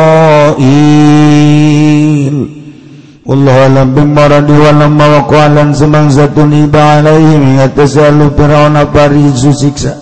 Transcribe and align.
والله 3.25 3.61
أعلم 3.63 3.89
بالمرض 3.95 4.49
ولما 4.49 5.05
وقع 5.17 5.47
لن 5.47 5.73
زمان 5.73 6.09
زتنيب 6.09 6.75
عليهم. 6.75 7.59
يتسأل 7.59 8.29
فرعون 8.37 8.83
باريس 8.83 9.43
سكسا 9.61 9.93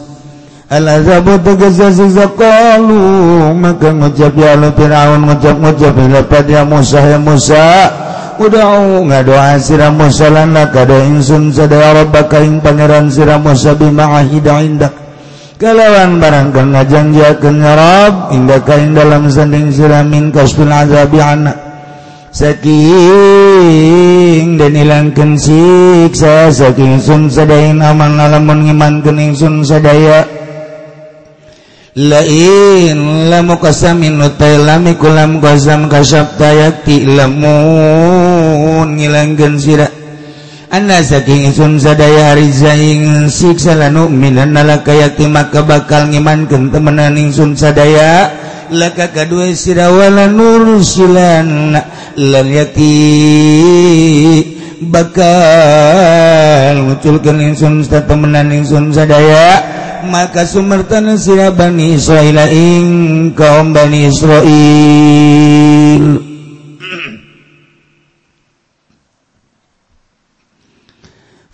العذاب 0.72 1.28
تجزى 1.46 1.88
سكسا 1.94 2.26
قالوا 2.40 3.54
مكان 3.54 3.96
مجاب 4.00 4.36
يا 4.38 4.72
فرعون 4.78 5.20
مجاب 5.20 5.58
مجاب. 5.62 5.96
إلى 6.00 6.22
يا 6.50 6.64
موسى 6.64 6.98
يا 6.98 7.18
موسى. 7.18 7.90
Udah 8.40 9.04
nga 9.10 9.20
doa 9.26 9.58
sira 9.58 9.90
musalan 9.92 10.54
kada 10.70 11.04
insun 11.06 11.50
sadaya 11.54 12.04
rabbaka 12.04 12.42
ing 12.46 12.62
pangeran 12.62 13.10
sira 13.10 13.36
musa 13.42 13.74
bima 13.74 14.22
ahida 14.22 14.62
indak. 14.62 14.94
Kalawan 15.58 16.22
barang 16.22 16.54
kang 16.54 16.70
ngajangjakeun 16.70 17.66
ya 17.66 17.74
rab 17.74 18.30
inda 18.30 18.62
kain 18.62 18.94
dalam 18.94 19.26
sanding 19.26 19.74
sira 19.74 20.06
min 20.06 20.30
kasfil 20.30 20.70
azabi 20.70 21.18
anak. 21.18 21.58
Saking 22.30 22.70
dan 24.62 24.78
ilangkeun 24.78 25.34
siksa 25.34 26.54
saking 26.54 27.02
sun 27.02 27.34
sadaya 27.34 27.74
amal 27.74 28.14
ngalamun 28.14 28.70
ngimankeun 28.70 29.18
ingsun 29.18 29.66
sadaya 29.66 30.38
lain 31.98 33.34
lamu 33.34 33.58
kasamin 33.58 34.22
utai 34.22 34.62
lami 34.62 34.94
kulam 35.02 35.42
qasam 35.42 35.90
kasyabtayati 35.90 37.10
lamun 37.18 38.27
ngilangkeun 38.98 39.56
sira. 39.62 39.88
Anna 40.67 41.00
saking 41.00 41.48
ingsun 41.48 41.80
sadaya 41.80 42.36
rizaing 42.36 43.31
siksa 43.31 43.72
lanu 43.72 44.12
minan 44.12 44.52
nalaka 44.52 44.92
yakti 44.92 45.23
maka 45.23 45.64
bakal 45.64 46.12
ngimankeun 46.12 46.76
temenan 46.76 47.16
ingsun 47.16 47.56
sadaya. 47.56 48.36
Laka 48.67 49.16
kadua 49.16 49.56
sira 49.56 49.88
wala 49.88 50.28
nur 50.28 50.83
silan 50.83 51.72
lan 52.20 52.48
yakti 52.52 52.99
bakal 54.83 56.76
munculkan 56.83 57.39
ingsun 57.48 57.88
temenan 57.88 58.52
ingsun 58.52 58.92
sadaya. 58.92 59.64
Maka 60.04 60.43
sumertan 60.43 61.16
sira 61.16 61.48
bani 61.55 61.95
Israil 61.95 62.36
ing 62.52 63.32
kaum 63.32 63.72
bani 63.72 64.11
Israil. 64.11 65.55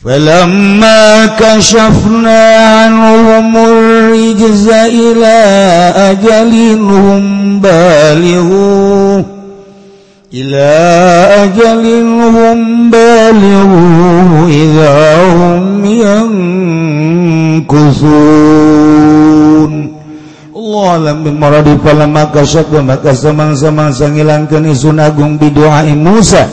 فلما 0.04 1.26
كشفنا 1.26 2.42
عنهم 2.56 3.56
الرجز 3.56 4.68
إلى 4.68 5.38
أجل 5.96 6.78
هم 6.78 7.60
بالغوه 7.60 9.24
إلى 10.34 10.70
أجل 11.44 11.84
هم 12.36 12.90
بالغوه 12.90 14.48
إذا 14.48 14.96
هم 15.34 15.84
ينكثون 18.64 19.88
Allah 20.78 20.94
alam 21.00 21.26
bimaradi 21.26 21.74
fala 21.82 22.06
maka 22.06 22.46
syakwa 22.46 22.94
maka 22.94 23.10
samang-samang 23.10 23.90
sangilangkan 23.90 24.62
isun 24.70 25.02
agung 25.02 25.34
bidu'ai 25.34 25.90
Musa 25.98 26.46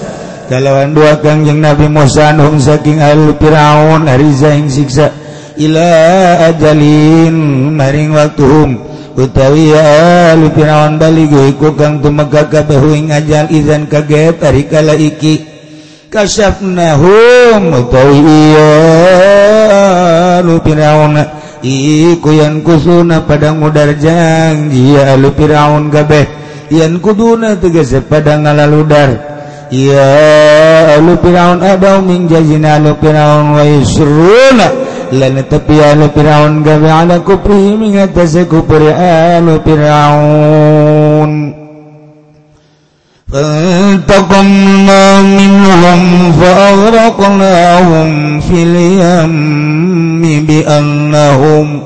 kalawan 0.50 0.90
dua 0.90 1.22
Kangjeng 1.22 1.62
Nabi 1.62 1.86
Musa 1.86 2.34
Hong 2.34 2.58
saking 2.58 2.98
ahli 2.98 3.38
Firaun 3.38 4.10
Ariza 4.10 4.50
ing 4.58 4.66
siksa 4.66 5.14
ila 5.54 5.86
ajalin 6.50 7.70
maring 7.70 8.10
waktuhum 8.10 8.74
utawi 9.14 9.70
al 9.78 10.50
Firaun 10.50 10.98
baligo 10.98 11.46
iku 11.46 11.78
kang 11.78 12.02
tumeka 12.02 12.50
kabeh 12.50 12.82
ing 12.98 13.14
ajal 13.14 13.46
izan 13.54 13.86
kaget 13.86 14.42
ari 14.42 14.66
kala 14.66 14.98
iki. 14.98 15.46
Kasyafnahum 16.10 17.70
utawi 17.70 18.18
iya 18.18 18.74
Firaun 20.42 21.14
iku 21.62 22.30
yang 22.34 22.66
kusuna 22.66 23.22
padang 23.22 23.62
mudar 23.62 23.94
janji 23.94 24.98
ahli 24.98 25.30
Firaun 25.30 25.94
kabeh. 25.94 26.26
Yang 26.74 26.98
kuduna 27.02 27.54
tegese 27.54 28.02
padang 28.02 28.46
ngalaludar 28.46 29.29
lu 31.01 31.13
Firaun 31.21 31.59
ada 31.61 32.01
min 32.01 32.27
jazina 32.27 32.79
lu 32.79 32.95
Firaun 33.01 33.55
wa 33.55 33.63
yusruna 33.63 34.67
tepian 35.47 36.01
Firaun 36.13 36.63
kupri 37.25 37.77
kupri 38.45 38.89
Firaun 39.65 41.55
فانتقمنا 43.35 45.21
منهم 45.21 46.31
فأغرقناهم 46.41 48.09
في 48.39 48.63
اليم 48.63 50.45
بأنهم 50.45 51.81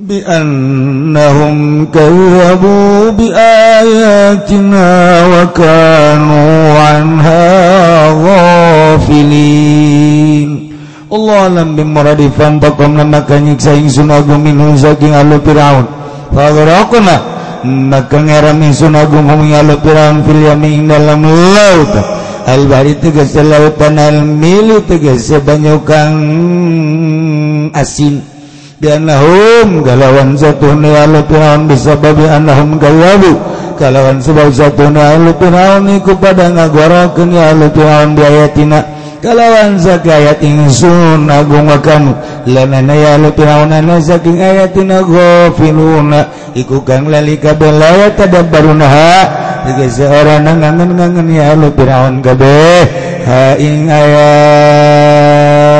بأنهم 0.00 1.86
كذبوا 1.94 3.10
بآياتنا 3.10 4.90
وكانوا 5.26 6.78
عنها 6.78 7.46
غافلين 8.26 9.54
Allah 11.14 11.46
alam 11.46 11.78
bimaradifan 11.78 12.58
bakom 12.58 12.98
na 12.98 13.06
makanyiksaing 13.06 13.86
sunagong 13.86 14.42
minhum 14.42 14.74
saking 14.74 15.14
alo 15.14 15.38
piraun 15.38 15.86
Fagrakuna 16.34 17.22
maka 17.62 18.18
ngaraming 18.18 18.74
sunagong 18.74 19.30
huming 19.30 19.54
alo 19.54 19.78
piraun 19.78 20.26
fil 20.26 20.42
yaming 20.42 20.90
dalam 20.90 21.22
laut 21.22 21.94
Al-bari 22.50 22.98
tegas 22.98 23.30
sa 23.30 23.46
lautan 23.46 23.94
al-mili 23.94 24.82
tegas 24.90 25.30
sa 25.30 25.38
banyukang 25.38 26.18
asin 27.70 28.27
biannahum 28.79 29.83
galawan 29.83 30.39
zatun 30.39 30.83
alu 30.83 31.19
firaun 31.27 31.67
bisababi 31.67 32.25
anahum 32.31 32.79
gawabu 32.79 33.35
galawan 33.75 34.23
sebab 34.23 34.49
zatun 34.55 34.95
alu 34.95 35.35
firaun 35.35 35.87
iku 35.99 36.15
pada 36.15 36.47
ngagorokeun 36.47 37.29
ya 37.35 37.51
alu 37.51 37.67
firaun 37.75 38.15
biayatina 38.15 38.79
galawan 39.19 39.75
zakayat 39.75 40.39
ingsun 40.39 41.27
agung 41.27 41.67
wa 41.67 41.79
kamu 41.83 42.15
lanana 42.47 42.95
ya 42.95 43.13
lu 43.19 43.29
firaun 43.35 43.71
ana 43.73 43.99
saking 44.01 44.39
ayatina 44.41 45.03
ghafiluna. 45.03 46.31
Iku 46.55 46.81
kang 46.81 47.11
lali 47.11 47.37
kabeh 47.37 47.71
la 47.71 48.09
tadabbarunaha. 48.15 49.11
Tegese 49.69 50.07
ora 50.07 50.39
nangangen-ngangen 50.41 51.29
ya 51.29 51.53
lu 51.53 51.69
firaun 51.75 52.23
kabeh. 52.25 52.87
Ha 53.27 53.59
ing 53.59 53.91
ayat. 53.91 55.78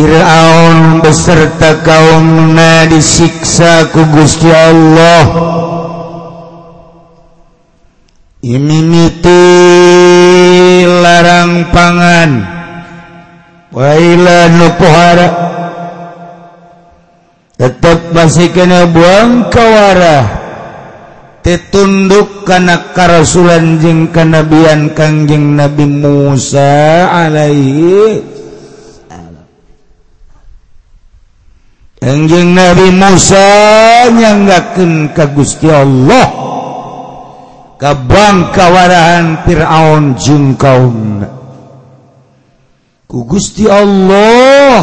Fir'aun 0.00 1.04
beserta 1.04 1.84
kaumna 1.84 2.88
disiksa 2.88 3.92
ku 3.92 4.00
Gusti 4.08 4.48
Allah. 4.48 5.24
Ini 8.40 8.96
larang 10.88 11.68
pangan. 11.68 12.30
Waila 13.76 14.40
nu 14.56 14.68
pohara. 14.80 15.28
Tetap 17.60 18.16
masih 18.16 18.48
kena 18.56 18.88
buang 18.88 19.52
kawara. 19.52 20.40
Tetunduk 21.44 22.48
kana 22.48 22.96
karasulan 22.96 23.76
jeng 23.84 24.08
kanabian 24.08 24.96
kangjeng 24.96 25.60
Nabi 25.60 25.84
Musa 25.84 27.04
alaihi 27.12 28.39
Enjing 32.00 32.56
Nabi 32.56 32.88
Musa 32.96 34.08
nyanggakeun 34.08 35.12
ka 35.12 35.28
Gusti 35.36 35.68
Allah 35.68 36.32
kabang 37.76 38.48
kawarahan 38.56 39.44
Firaun 39.44 40.16
jeung 40.16 40.56
kaumna. 40.56 41.28
Ku 43.04 43.28
Gusti 43.28 43.68
Allah 43.68 44.80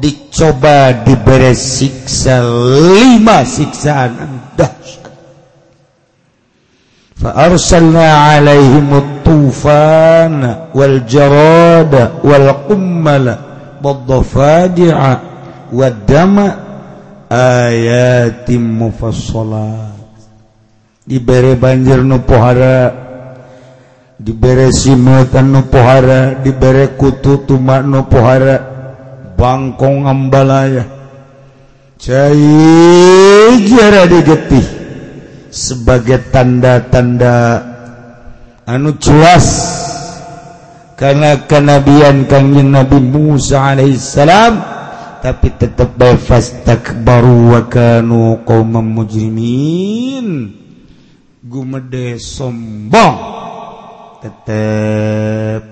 dicoba 0.00 0.96
diberi 1.04 1.52
siksa 1.52 2.40
lima 2.96 3.44
siksaan 3.44 4.56
dahsyat. 4.56 5.12
Fa 7.20 7.52
arsalna 7.52 8.32
alaihim 8.32 8.88
at-tufana 8.96 10.72
wal 10.72 11.04
jarada 11.04 12.16
wal 12.24 12.64
qummala 12.64 13.34
wad-dafadi'a 13.84 15.35
wadama 15.76 16.46
ayatim 17.28 18.64
mufassalat 18.64 19.92
dibere 21.04 21.54
banjir 21.54 22.00
nu 22.00 22.24
pohara 22.24 22.90
dibere 24.16 24.72
simutan 24.72 25.52
nu 25.52 25.62
pohara 25.68 26.40
dibere 26.40 26.96
kutu 26.96 27.44
tuma 27.46 27.84
nu 27.84 28.08
pohara 28.08 28.76
bangkong 29.36 30.08
ambalaya. 30.08 30.84
Cai 31.96 33.56
jara 33.64 34.04
digetih 34.04 34.64
sebagai 35.48 36.28
tanda-tanda 36.28 37.64
anu 38.68 38.96
cuas 39.00 39.46
karena 40.96 41.44
kenabian 41.48 42.28
kangjeng 42.28 42.72
Nabi 42.72 42.98
Musa 43.00 43.72
alaihissalam. 43.76 44.76
Tapi 45.26 45.50
tetap 45.58 45.98
baru 47.02 47.50
wa 47.50 47.66
kanu 47.66 48.46
qaumam 48.46 48.86
mujrimin. 48.94 50.54
Gumede 51.42 52.14
sombong. 52.22 53.16
Tetap 54.22 55.62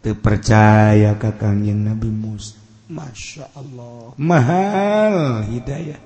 terpercaya 0.00 1.20
ke 1.20 1.36
kangjeng 1.36 1.84
Nabi 1.84 2.08
Musa. 2.08 2.56
Masya 2.88 3.44
Allah. 3.60 4.16
Mahal 4.16 5.44
hidayah. 5.44 6.00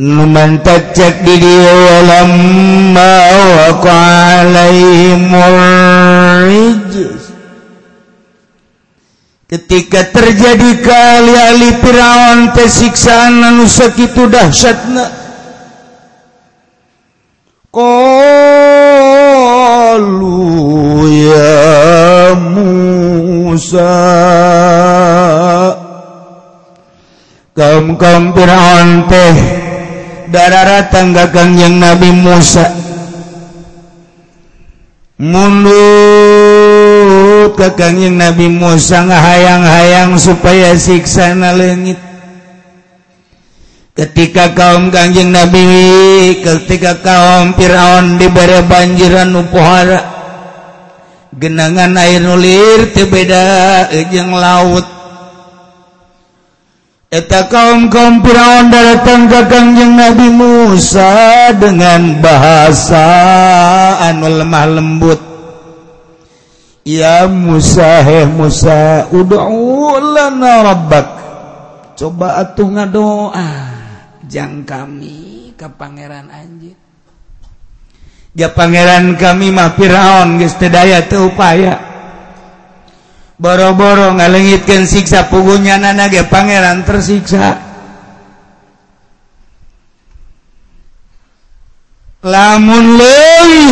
Numantajak 0.00 1.20
di 1.20 1.36
dia 1.36 2.00
lamma 2.00 3.12
jika 9.74 10.06
terjadi 10.14 10.86
kali-ali 10.86 11.82
Firaun 11.82 12.54
tesiksaan 12.54 13.42
anu 13.42 13.66
sakitu 13.66 14.30
dahsyatna. 14.30 15.10
Qalu 17.74 18.70
ya 21.26 22.38
Musa 22.38 23.98
kaum 27.58 27.98
kaum 27.98 28.30
Firaun 28.30 29.10
teh 29.10 29.34
darara 30.30 30.86
tanggakan 30.86 31.58
yang 31.58 31.82
Nabi 31.82 32.14
Musa. 32.14 32.83
mulu 35.18 35.84
kanjeng 37.54 38.18
Nabi 38.18 38.50
Musa 38.50 39.06
ngahayang-hayang 39.06 40.18
supaya 40.18 40.74
siksana 40.74 41.54
lengit. 41.54 42.14
ketika 43.94 44.50
kaum 44.58 44.90
Kanjeng 44.90 45.30
Nabi 45.30 45.62
ketika 46.42 46.98
kaum 46.98 47.54
Firaun 47.54 48.18
diberi 48.18 48.66
banjiran 48.66 49.30
upohara, 49.38 50.02
genangan 51.30 51.94
air 52.02 52.18
nulir 52.18 52.90
tebeda 52.90 53.86
ejeng 53.94 54.34
laut 54.34 54.93
Eta 57.14 57.46
kaum-kaum 57.46 58.26
Firaun 58.26 58.74
datang 58.74 59.30
ke 59.30 59.46
Kangjeng 59.46 59.94
Nabi 59.94 60.34
Musa 60.34 61.54
dengan 61.54 62.18
bahasa 62.18 63.06
anu 64.02 64.26
lemah 64.26 64.66
lembut. 64.66 65.22
Ya 66.82 67.30
Musa, 67.30 68.02
he 68.02 68.26
Musa, 68.26 69.06
ud'u 69.14 69.94
lana 70.02 70.66
rabbak. 70.66 71.06
Coba 71.94 72.42
atuh 72.42 72.66
ngadoa 72.66 73.50
jang 74.26 74.66
kami 74.66 75.54
ke 75.54 75.70
pangeran 75.70 76.26
anjir. 76.34 76.74
Ya 78.34 78.50
pangeran 78.50 79.14
kami 79.14 79.54
mah 79.54 79.78
Firaun 79.78 80.42
geus 80.42 80.58
teu 80.58 80.66
daya 80.66 81.06
teu 81.06 81.30
upaya. 81.30 81.93
Boro-boro 83.44 84.16
ngalengitkan 84.16 84.88
siksa 84.88 85.28
pugunya 85.28 85.76
nana 85.76 86.08
ge 86.08 86.24
pangeran 86.24 86.80
tersiksa. 86.88 87.60
Lamun 92.24 92.96
leuwih 92.96 93.68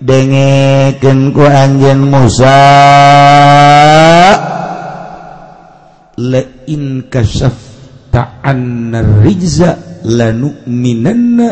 dengekeun 0.00 1.36
ku 1.36 1.44
anjeun 1.44 2.00
Musa 2.08 2.56
la 6.16 6.40
in 6.64 7.12
kasafta 7.12 8.40
anna 8.40 9.04
rijza 9.20 9.76
lanu'minanna 10.00 11.48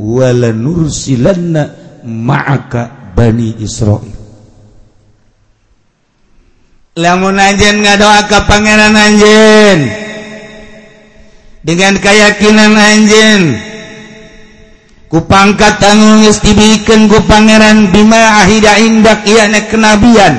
wa 0.00 0.28
lanursilanna 0.32 1.62
ma'aka 2.08 3.12
bani 3.12 3.60
Israil 3.60 4.15
lamun 6.96 7.36
anjen 7.36 7.84
ngadoa 7.84 8.24
ke 8.24 8.38
pangeran 8.48 8.96
anjen 8.96 9.92
dengan 11.60 12.00
keyakinan 12.00 12.72
anjen 12.72 13.60
ku 15.12 15.20
pangkat 15.28 15.76
tanggung 15.76 16.24
istibikan 16.24 17.04
ku 17.04 17.20
pangeran 17.28 17.92
bima 17.92 18.40
ahida 18.40 18.80
indak 18.80 19.28
iana 19.28 19.60
kenabian. 19.68 20.34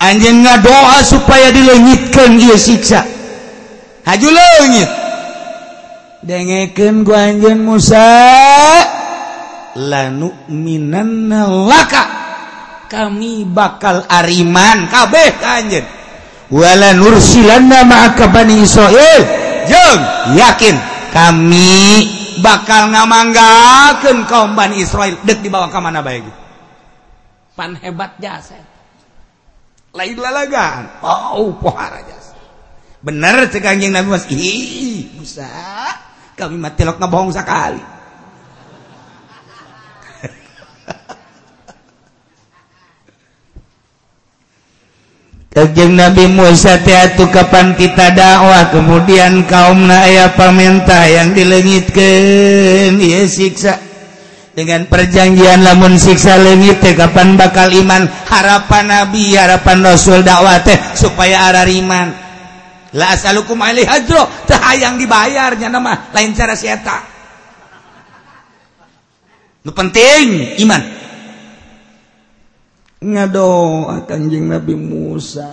Anjen 0.00 0.42
ngadoa 0.42 1.04
supaya 1.06 1.54
dilengitkan 1.54 2.34
ia 2.40 2.56
siksa. 2.56 3.04
Haju 4.02 4.28
lengit 4.32 4.90
dengekeun 6.24 7.04
ku 7.04 7.12
anjen 7.12 7.60
Musa 7.62 8.08
lanu 9.76 10.32
minan 10.48 11.30
laka 11.68 12.21
kami 12.92 13.48
bakal 13.48 14.04
Ariman. 14.04 14.92
Kabeh 14.92 15.40
kanjen 15.40 16.02
wala 16.52 16.92
nursilanna 16.92 17.88
ma'aka 17.88 18.28
bani 18.28 18.60
Israil 18.60 19.24
jeung 19.64 20.00
yakin 20.36 20.76
kami 21.08 22.04
bakal 22.44 22.92
ngamanggakeun 22.92 24.28
kaum 24.28 24.52
bani 24.52 24.84
Israil 24.84 25.16
dek 25.24 25.40
dibawa 25.40 25.72
ka 25.72 25.80
mana 25.80 26.04
bae 26.04 26.20
pan 27.56 27.72
hebat 27.80 28.20
jasa 28.20 28.60
eh. 28.60 28.64
lain 29.96 30.20
lalagan 30.20 30.92
oh 31.00 31.56
pohara 31.56 32.04
jasa 32.04 32.36
bener 33.00 33.48
cek 33.48 33.64
anjing 33.64 33.92
Nabi 33.96 34.08
Mas 34.12 34.28
ih 34.28 35.08
Musa 35.16 35.48
kami 36.36 36.60
mati 36.60 36.84
lok 36.84 37.00
bohong 37.00 37.32
sekali 37.32 37.80
Kajjeng 45.52 46.00
Nabi 46.00 46.32
Musa 46.32 46.80
tiatu 46.80 47.28
kapan 47.28 47.76
kita 47.76 48.16
dakwah? 48.16 48.72
Kemudian 48.72 49.44
kaum 49.44 49.84
naya 49.84 50.32
peminta 50.32 51.04
yang 51.04 51.36
dilengitkan 51.36 52.96
ia 52.96 53.28
siksa. 53.28 53.76
Dengan 54.56 54.88
perjanjian 54.88 55.60
lamun 55.60 56.00
siksa 56.00 56.40
lengit 56.40 56.80
teh 56.80 56.96
kapan 56.96 57.36
bakal 57.36 57.68
iman? 57.68 58.08
Harapan 58.28 58.84
Nabi 58.88 59.36
harapan 59.36 59.84
Rasul 59.84 60.24
dakwah 60.24 60.64
teh 60.64 60.76
supaya 60.96 61.52
arar 61.52 61.68
iman. 61.68 62.08
La 62.96 63.12
asalukum 63.12 63.60
alaihi 63.60 63.84
hajro 63.84 64.24
teh 64.48 64.56
hayang 64.56 64.96
dibayarnya 64.96 65.68
nama 65.68 66.12
lain 66.16 66.32
cara 66.32 66.56
sieta 66.56 67.12
nu 69.62 69.70
penting 69.70 70.58
iman. 70.66 71.01
ngadoa 73.02 74.06
kanjing 74.06 74.46
Nabi 74.46 74.78
Musa. 74.78 75.50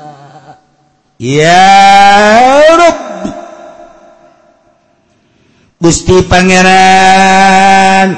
Ya 1.20 1.65
Rabbi. 2.77 3.29
Gusti 5.82 6.22
Pangeran. 6.29 8.15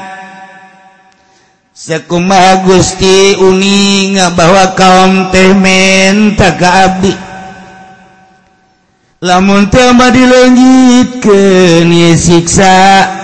Sekuma 1.74 2.62
Gusti 2.62 3.42
Uni 3.42 4.14
bahwa 4.38 4.78
kaum 4.78 5.34
temen 5.34 6.38
ka 6.38 6.70
abdi. 6.86 7.14
Lamun 9.22 9.70
teu 9.70 9.94
dilengit 9.94 11.22
ke 11.22 11.42
siksa. 12.18 13.21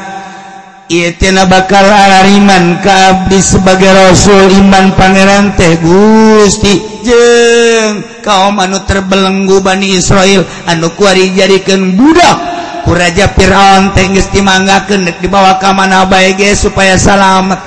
Itina 0.87 1.43
bakal 1.43 1.83
iman 2.23 2.79
kabdi 2.79 3.43
sebagai 3.43 3.91
Rasul 3.91 4.55
iman 4.63 4.95
Pangeran 4.95 5.51
teh 5.59 5.75
Gusti. 5.83 7.03
Jeng 7.03 8.23
kaum 8.23 8.55
anu 8.63 8.79
terbelenggu 8.87 9.59
Bani 9.59 9.99
Israel 9.99 10.47
anu 10.63 10.87
kuari 10.95 11.35
jadikan 11.35 11.91
budak. 11.99 12.55
Kuraja 12.87 13.27
Fir'aun 13.35 13.91
teh 13.91 14.07
geus 14.15 14.31
dimanggakeun 14.31 15.11
dibawa 15.19 15.59
ka 15.59 15.75
mana 15.75 16.07
bae 16.07 16.31
ge 16.39 16.55
supaya 16.55 16.95
selamat. 16.95 17.59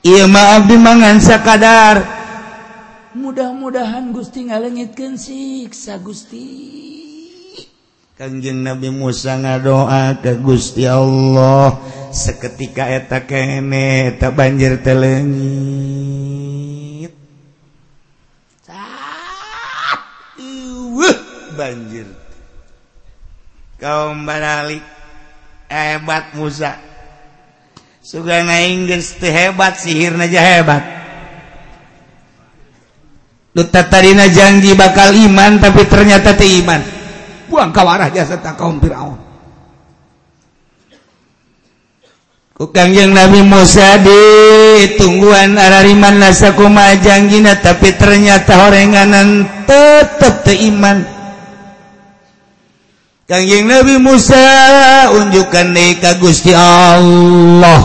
Ieu 0.00 0.24
mah 0.32 0.56
abdi 0.56 0.80
mangan 0.80 1.20
sakadar 1.20 2.20
mudah-mudahan 3.10 4.16
Gusti 4.16 4.48
ngalengitkeun 4.48 5.14
siksa 5.14 5.98
Gusti. 6.00 6.89
Kangjeng 8.20 8.60
Nabi 8.60 8.92
Musa 8.92 9.32
ngadoa 9.40 10.20
ke 10.20 10.36
Gusti 10.44 10.84
Allah. 10.84 11.80
Seketika 12.12 12.84
eta 12.92 13.24
kene 13.24 14.12
eta 14.12 14.28
banjir 14.28 14.84
telengit 14.84 15.48
Wah, 21.00 21.16
banjir. 21.56 22.12
Kaum 23.80 24.28
baralik 24.28 24.84
hebat 25.72 26.36
Musa. 26.36 26.76
Sugana 28.04 28.60
Inggris 28.68 29.16
teh 29.16 29.32
hebat 29.32 29.80
sihirna 29.80 30.28
aja 30.28 30.44
hebat. 30.44 30.84
Duta 33.56 33.88
tarina 33.88 34.28
janji 34.28 34.76
bakal 34.76 35.16
iman 35.16 35.56
tapi 35.56 35.88
ternyata 35.88 36.36
teh 36.36 36.60
iman. 36.60 36.99
Buang 37.50 37.74
kawarah 37.74 38.06
jasa 38.14 38.38
kaum 38.38 38.78
Fir'aun. 38.78 39.18
Yang 42.60 43.16
Nabi 43.16 43.40
Musa 43.40 43.96
di 44.04 44.20
tungguan 45.00 45.56
arariman 45.56 46.20
nasa 46.20 46.52
janggina 47.00 47.56
tapi 47.56 47.96
ternyata 47.96 48.68
horenganan 48.68 49.48
tetap 49.64 50.44
teiman. 50.44 51.00
Kangjeng 53.24 53.64
Nabi 53.64 53.96
Musa 53.96 54.44
unjukkan 55.08 55.72
deka 55.72 56.20
Gusti 56.20 56.52
Allah. 56.52 57.80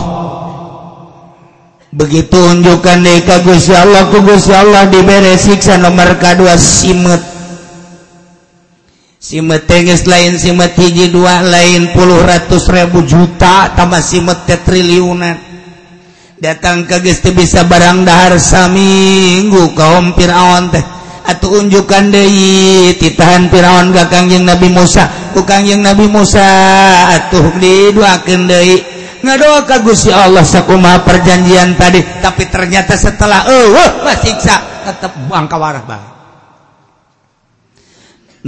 Begitu 1.96 2.36
unjukkan 2.36 2.98
deka 3.00 3.40
Gusti 3.48 3.72
Allah 3.72 4.12
ku 4.12 4.20
Gusti 4.20 4.52
Allah 4.52 4.92
diberi 4.92 5.40
siksa 5.40 5.80
nomor 5.80 6.20
kedua 6.20 6.60
simet 6.60 7.35
simetenges 9.26 10.06
lain 10.06 10.38
simet 10.38 10.78
hiji 10.78 11.10
dua 11.10 11.42
lain 11.42 11.90
puluh 11.90 12.22
ratus 12.22 12.70
ribu 12.70 13.02
juta 13.02 13.74
tambah 13.74 13.98
simet 13.98 14.46
triliunan. 14.46 15.34
Datang 16.36 16.86
ke 16.86 17.02
gesti 17.02 17.34
bisa 17.34 17.66
barang 17.66 18.06
dahar 18.06 18.38
saminggu 18.38 19.74
kaum 19.74 20.14
Firaun 20.14 20.70
teh. 20.70 20.84
Atau 21.26 21.58
unjukkan 21.58 22.14
deui 22.14 22.94
titahan 23.02 23.50
Firaun 23.50 23.90
ka 23.90 24.06
Kangjeng 24.06 24.46
Nabi 24.46 24.70
Musa. 24.70 25.10
Ku 25.34 25.42
Kangjeng 25.42 25.82
Nabi 25.82 26.06
Musa 26.06 26.46
atuh 27.18 27.50
diduakeun 27.58 28.46
deui. 28.46 28.78
Ngadoa 29.26 29.66
ka 29.66 29.82
Gusti 29.82 30.14
Allah 30.14 30.46
sakumaha 30.46 31.02
perjanjian 31.02 31.74
tadi 31.74 31.98
tapi 32.22 32.46
ternyata 32.46 32.94
setelah 32.94 33.42
eueuh 33.42 33.74
oh, 33.74 33.90
masiksa 34.06 34.86
tetep 34.86 35.10
buang 35.26 35.50
kawarah 35.50 35.82
bae. 35.82 36.15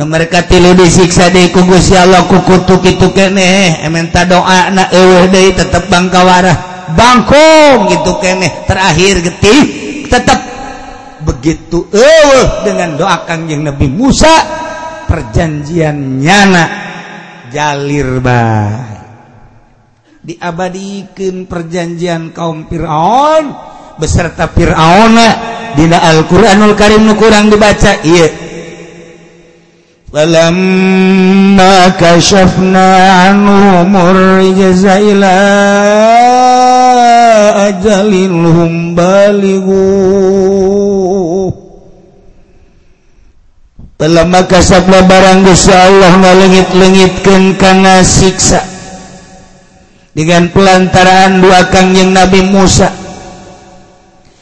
mereka 0.07 0.47
tilu 0.47 0.79
disiksa 0.79 1.27
di 1.33 1.51
kugus 1.51 1.91
ya 1.91 2.07
Allah 2.07 2.23
kukutu 2.31 2.79
gitu 2.87 3.11
kene 3.11 3.83
ementa 3.83 4.23
doa 4.23 4.71
na 4.71 4.87
eweh 4.95 5.27
deh 5.27 5.59
tetap 5.59 5.91
bangkawarah. 5.91 6.87
Bangkong 6.95 7.91
gitu 7.91 8.23
kene 8.23 8.65
terakhir 8.65 9.21
getih 9.27 9.61
tetap 10.07 10.39
begitu 11.27 11.91
eueuh 11.91 12.63
dengan 12.63 12.95
doa 12.95 13.27
kangjeng 13.27 13.67
Nabi 13.67 13.91
Musa 13.91 14.31
perjanjian 15.11 16.23
nyana 16.23 16.65
jalir 17.51 18.23
bah 18.23 18.99
diabadikan 20.25 21.45
perjanjian 21.45 22.33
kaum 22.33 22.69
Fir'aun 22.69 23.45
beserta 24.01 24.49
Fir'aun 24.53 25.17
dina 25.77 25.99
Al-Quranul 26.01 26.73
Karim 26.79 27.09
kurang 27.17 27.53
dibaca 27.53 28.01
iya 28.05 28.48
فلما 30.14 31.90
كشفنا 31.90 32.90
عنهم 33.22 33.90
الرجز 33.98 34.86
إلى 34.86 35.36
أجل 37.70 38.14
هم 38.58 38.96
بالغوه 38.96 40.44
Pelama 43.94 44.44
kasabna 44.44 45.00
barang 45.08 45.48
Gusti 45.48 45.72
Allah 45.72 46.12
ngalengit-lengitkeun 46.20 47.56
kana 47.56 48.04
siksa 48.04 48.60
dengan 50.12 50.52
pelantaraan 50.52 51.40
dua 51.40 51.72
kangjeng 51.72 52.12
Nabi 52.12 52.44
Musa 52.44 52.92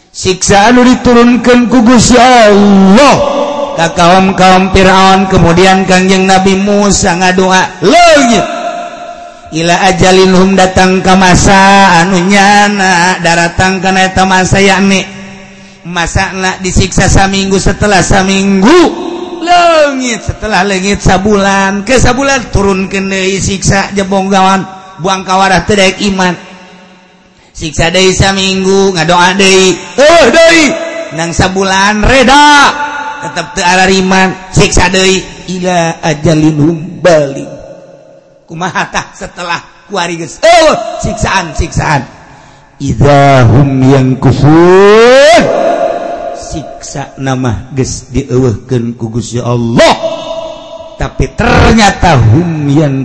siksa 0.10 0.74
anu 0.74 0.82
diturunkan 0.82 1.70
ku 1.70 1.78
Gusti 1.86 2.18
Allah 2.18 3.35
ka 3.77 3.93
kaum 3.93 4.33
kaum 4.33 4.73
Firaun 4.73 5.29
kemudian 5.29 5.85
Kangjeng 5.85 6.25
Nabi 6.25 6.57
Musa 6.57 7.15
ngadua 7.15 7.85
leungit 7.85 8.57
ila 9.55 9.75
ajalinhum 9.89 10.59
datang 10.59 11.01
ke 11.05 11.15
masa 11.15 12.03
anu 12.03 12.19
nyana 12.27 13.23
daratang 13.23 13.79
kana 13.79 14.11
eta 14.11 14.27
masa 14.27 14.59
yakni. 14.59 15.05
Masa 15.87 16.35
nak 16.35 16.67
disiksa 16.67 17.07
saminggu 17.07 17.63
setelah 17.63 18.03
saminggu. 18.03 19.07
Lengit 19.47 20.27
setelah 20.27 20.67
lengit 20.67 20.99
sabulan 20.99 21.87
ke 21.87 21.95
sabulan 22.03 22.51
turun 22.51 22.91
deui 22.91 23.39
siksa 23.39 23.95
jebong 23.95 24.27
gawan 24.27 24.67
buang 24.99 25.23
kawarah 25.23 25.63
tedek 25.63 26.03
iman. 26.11 26.35
Siksa 27.55 27.95
dari 27.95 28.11
saminggu 28.11 28.99
ngadoa 28.99 29.39
dari 29.39 29.71
eh 29.95 30.25
dari 30.35 30.65
nang 31.15 31.31
sabulan 31.31 32.03
reda. 32.03 32.86
tetap 33.31 33.59
terariman 33.59 34.53
siksa 34.55 34.91
deui 34.91 35.23
Ila 35.59 36.03
ajalin 36.03 36.99
Bali 37.03 37.47
kumahatah 38.47 39.11
setelah 39.13 39.87
kuariges 39.91 40.39
oh, 40.43 40.73
siksaan 41.03 41.55
siksaan. 41.55 42.03
Idahum 42.77 43.81
yang 43.83 44.21
kufur 44.21 45.41
siksa 46.37 47.17
nama 47.19 47.73
ges 47.75 48.13
dieuweuhkeun 48.15 48.95
kugus 48.95 49.35
ya 49.35 49.49
Allah. 49.49 49.95
Tapi 50.97 51.37
ternyata 51.37 52.17
hum 52.17 52.73
yang 52.73 53.05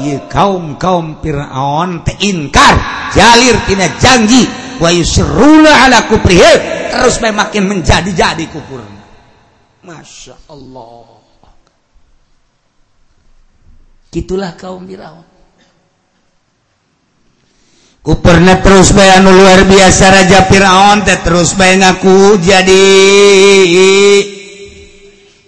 ieu 0.00 0.18
kaum 0.26 0.80
kaum 0.80 1.20
Fir'aun 1.20 2.02
teinkar 2.02 2.74
jalir 3.14 3.54
tina 3.68 3.86
janji. 4.00 4.59
Wa 4.80 4.88
yusruna 4.88 5.86
ala 5.86 6.08
kufrihim 6.08 6.58
terus 6.90 7.20
makin 7.20 7.68
menjadi-jadi 7.68 8.48
kukur 8.48 8.82
Masya 9.80 10.36
Allah. 10.52 11.24
Gitulah 14.12 14.52
kaum 14.58 14.84
Firaun. 14.84 15.24
Kuperna 18.00 18.64
terus 18.64 18.96
bayar 18.96 19.20
anu 19.20 19.28
luar 19.28 19.68
biasa 19.68 20.04
Raja 20.08 20.48
Firaun 20.48 21.04
teh 21.04 21.20
terus 21.20 21.52
bayar 21.56 21.96
ngaku 21.96 22.40
jadi. 22.40 22.84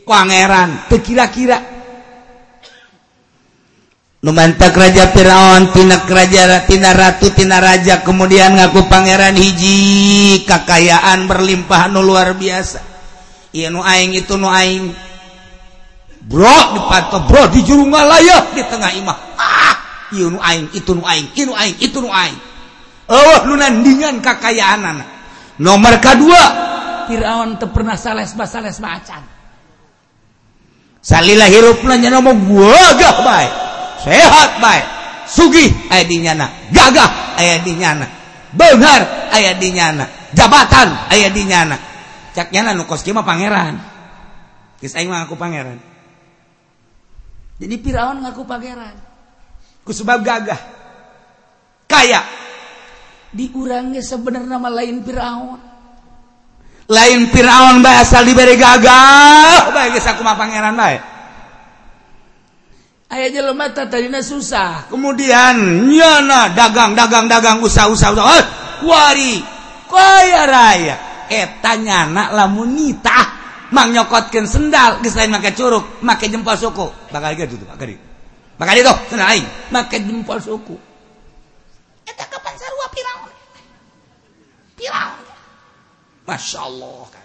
Pangeran 0.05 0.89
kira-kira 1.01 1.72
numantak 4.23 4.71
Raja 4.79 5.11
Firaun 5.11 5.75
pinak 5.75 6.07
Rajatina 6.07 6.95
Ratutina 6.95 7.59
Raja 7.59 8.07
kemudian 8.07 8.55
ngaku 8.55 8.87
Pangeran 8.87 9.35
hiji 9.35 10.47
kakayaan 10.47 11.27
berlimpah 11.27 11.91
nu 11.91 12.07
luar 12.07 12.39
biasa. 12.39 12.79
Iya 13.53 13.69
nuaing 13.69 14.17
itu 14.17 14.39
nuaing 14.39 14.95
bro 16.23 16.59
dipantau 16.79 17.27
bro 17.27 17.51
di 17.51 17.67
juru 17.67 17.91
ngalayak 17.91 18.55
di 18.55 18.63
tengah 18.63 18.91
imah. 19.03 19.19
Ah 19.37 19.77
iya 20.15 20.31
nuaing 20.31 20.71
itu 20.71 20.95
nuaing 20.95 21.27
iya 21.35 21.45
nuaing 21.51 21.77
itu 21.83 21.99
nuaing 21.99 22.39
oh 23.11 23.37
lu 23.51 23.59
nandingan 23.59 24.23
kakayaan 24.23 24.87
anak 24.87 25.09
nomor 25.59 25.99
kedua 25.99 26.71
Firaun 27.11 27.59
teu 27.59 27.75
pernah 27.75 27.99
salesma 27.99 28.47
salesma 28.47 29.03
acan. 29.03 29.23
Salilah 31.03 31.51
hirupna 31.51 31.99
nyana 31.99 32.23
mah 32.23 32.31
gagah 32.31 33.17
baik 33.27 33.62
sehat 34.03 34.59
baik 34.59 34.87
sugih 35.31 35.71
aya 35.89 36.05
dinyana 36.05 36.47
gagah 36.75 37.39
aya 37.39 37.63
dinyana 37.63 38.07
benar 38.53 39.31
aya 39.31 39.55
dinyana 39.57 40.05
jabatan 40.35 40.89
aya 41.09 41.31
dinyana 41.31 41.93
caknyana 42.33 42.73
nu 42.73 42.89
kos 42.89 43.05
mah 43.13 43.25
pangeran. 43.25 43.77
Geus 44.81 44.97
aing 44.99 45.13
ngaku 45.13 45.37
pangeran. 45.39 45.79
Jadi 47.61 47.77
Firaun 47.79 48.25
ngaku 48.27 48.43
pangeran. 48.43 48.97
Ku 49.87 49.95
sebab 49.95 50.25
gagah. 50.25 50.59
Kaya. 51.87 52.25
Diurangnya 53.33 54.03
sebenarnya 54.03 54.59
nama 54.59 54.69
lain 54.69 55.07
Firaun. 55.07 55.61
Lain 56.91 57.21
Firaun 57.31 57.81
bae 57.81 57.97
asal 58.03 58.27
diberi 58.27 58.59
gagah. 58.59 59.71
Bae 59.71 59.95
geus 59.95 60.09
aku 60.09 60.27
mah 60.27 60.35
pangeran 60.35 60.75
bae 60.75 61.12
aya 63.13 63.29
jelema 63.29 63.69
tadina 63.69 64.25
susah. 64.25 64.89
Kemudian 64.89 65.85
nyana 65.93 66.57
dagang 66.57 66.97
dagang 66.97 67.29
dagang 67.29 67.61
usaha 67.61 67.93
usaha 67.93 68.17
usaha. 68.17 68.41
Eh, 68.41 68.45
wari 68.89 69.45
kaya 69.93 70.43
raya. 70.49 70.97
Eta 71.29 71.77
nyana 71.77 72.33
lamun 72.33 72.73
nitah 72.73 73.27
mang 73.73 73.93
nyokotkeun 73.93 74.49
sendal 74.49 75.05
geus 75.05 75.17
lain 75.17 75.33
make 75.33 75.53
curug 75.53 75.85
make 76.01 76.25
jempol 76.33 76.57
suku. 76.57 76.89
Bakal 77.13 77.37
gitu 77.37 77.61
tuh 77.61 77.69
bakal 77.69 77.93
bakal 78.57 78.75
itu 78.81 78.95
sendal 79.13 79.29
aing 79.29 79.47
make 79.69 79.97
jempol 80.01 80.41
suku. 80.41 80.77
Eta 82.09 82.25
kapan 82.33 82.57
sarua 82.57 82.87
Firaun 82.91 83.31
Masya 86.23 86.59
Allah 86.65 87.22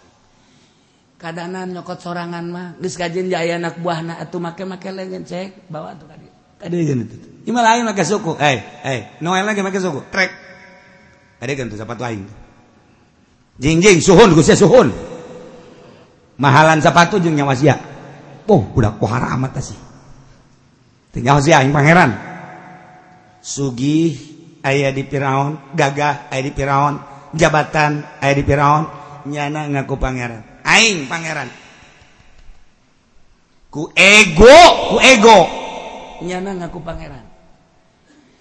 keadaan 1.18 1.74
nyokot 1.74 1.98
sorangan 1.98 2.46
mah 2.46 2.68
geus 2.78 2.94
kajen 2.96 3.28
jaya 3.28 3.58
anak 3.58 3.82
buahna 3.82 4.22
atuh 4.22 4.38
make 4.38 4.62
make 4.64 4.90
lengan 4.94 5.26
cek. 5.26 5.68
Bawa 5.68 5.98
tuh 5.98 6.06
kadi. 6.06 6.28
Kadi 6.58 6.76
geun 6.86 7.00
itu 7.06 7.16
ima 7.50 7.66
lain 7.66 7.86
make 7.90 8.06
suku. 8.06 8.38
Eh 8.38 8.58
eh 8.86 9.00
noel 9.22 9.44
lagi 9.46 9.66
make 9.66 9.82
suku. 9.82 10.06
Trek. 10.14 10.32
Kadi 11.42 11.52
kan 11.58 11.70
tuh 11.74 11.78
sepatu 11.78 12.02
aing 12.06 12.26
jing 13.58 13.82
jing 13.82 13.98
suhun 14.00 14.38
geus 14.38 14.54
suhun. 14.54 14.94
Mahalan 16.38 16.80
sepatu 16.86 17.18
jeung 17.18 17.34
nyawa 17.34 17.58
sia. 17.58 17.82
Oh 18.46 18.62
budak 18.62 19.02
kohara 19.02 19.34
amat 19.34 19.58
sih. 19.60 19.78
Tinggal 21.12 21.42
sia 21.42 21.66
aing 21.66 21.74
pangeran. 21.74 22.14
Sugih 23.42 24.14
aya 24.62 24.94
di 24.94 25.02
Firaun 25.02 25.74
gagah 25.74 26.30
aya 26.30 26.42
di 26.46 26.52
Firaun 26.54 27.00
jabatan 27.34 28.22
aya 28.22 28.34
di 28.38 28.44
Firaun 28.46 28.84
nyana 29.26 29.66
ngaku 29.66 29.98
pangeran. 29.98 30.57
Aing 30.78 31.10
pangeran. 31.10 31.50
Ku 33.74 33.90
ego 33.98 34.62
ku 34.94 34.98
ego. 35.02 35.40
Nyana 36.22 36.66
ngaku 36.66 36.80
pangeran. 36.86 37.26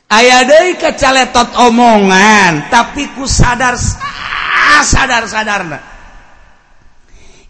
Aya 0.07 0.47
deui 0.47 0.79
kecaletot 0.79 1.59
omongan 1.67 2.71
tapi 2.71 3.11
ku 3.17 3.27
sadar 3.27 3.75
sadar 4.87 5.27
sadarna. 5.27 5.79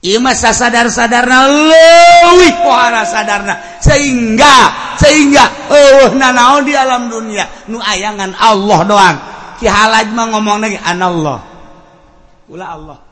Ieu 0.00 0.22
mah 0.22 0.32
sadar 0.32 0.86
sadarna 0.88 1.50
leuwih 1.50 2.54
pohara 2.62 3.04
sadarna. 3.04 3.82
Sehingga 3.82 4.72
sehingga 4.96 5.68
eueuh 5.68 6.14
nanaon 6.16 6.64
di 6.64 6.72
alam 6.72 7.12
dunia. 7.12 7.44
Nu 7.68 7.82
ayangan 7.82 8.32
Allah 8.38 8.80
doang. 8.88 9.16
Ki 9.60 9.66
halaj 9.68 10.08
mah 10.16 10.26
ngomong 10.32 10.58
lagi 10.62 10.78
anallah. 10.80 11.40
Ulah 12.48 12.68
Allah. 12.72 13.05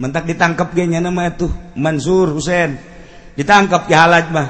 Mentak 0.00 0.24
ditangkap 0.24 0.72
ge 0.72 0.88
nama 0.88 1.28
itu 1.28 1.52
Mansur 1.76 2.32
Husain. 2.32 2.80
Ditangkap 3.36 3.84
Ki 3.84 3.92
halaj 3.92 4.32
mah. 4.32 4.48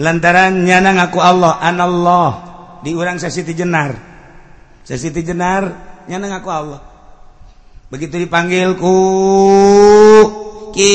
Lantaran 0.00 0.64
nyana 0.64 0.96
ngaku 0.96 1.20
Allah, 1.20 1.60
anallah. 1.60 2.32
Di 2.80 2.96
urang 2.96 3.20
sasiti 3.20 3.52
jenar. 3.52 3.92
Sasiti 4.80 5.20
jenar 5.20 5.68
nyana 6.08 6.32
ngaku 6.32 6.48
Allah. 6.48 6.80
Begitu 7.92 8.16
dipanggil 8.16 8.80
ku 8.80 8.96
ki 10.72 10.94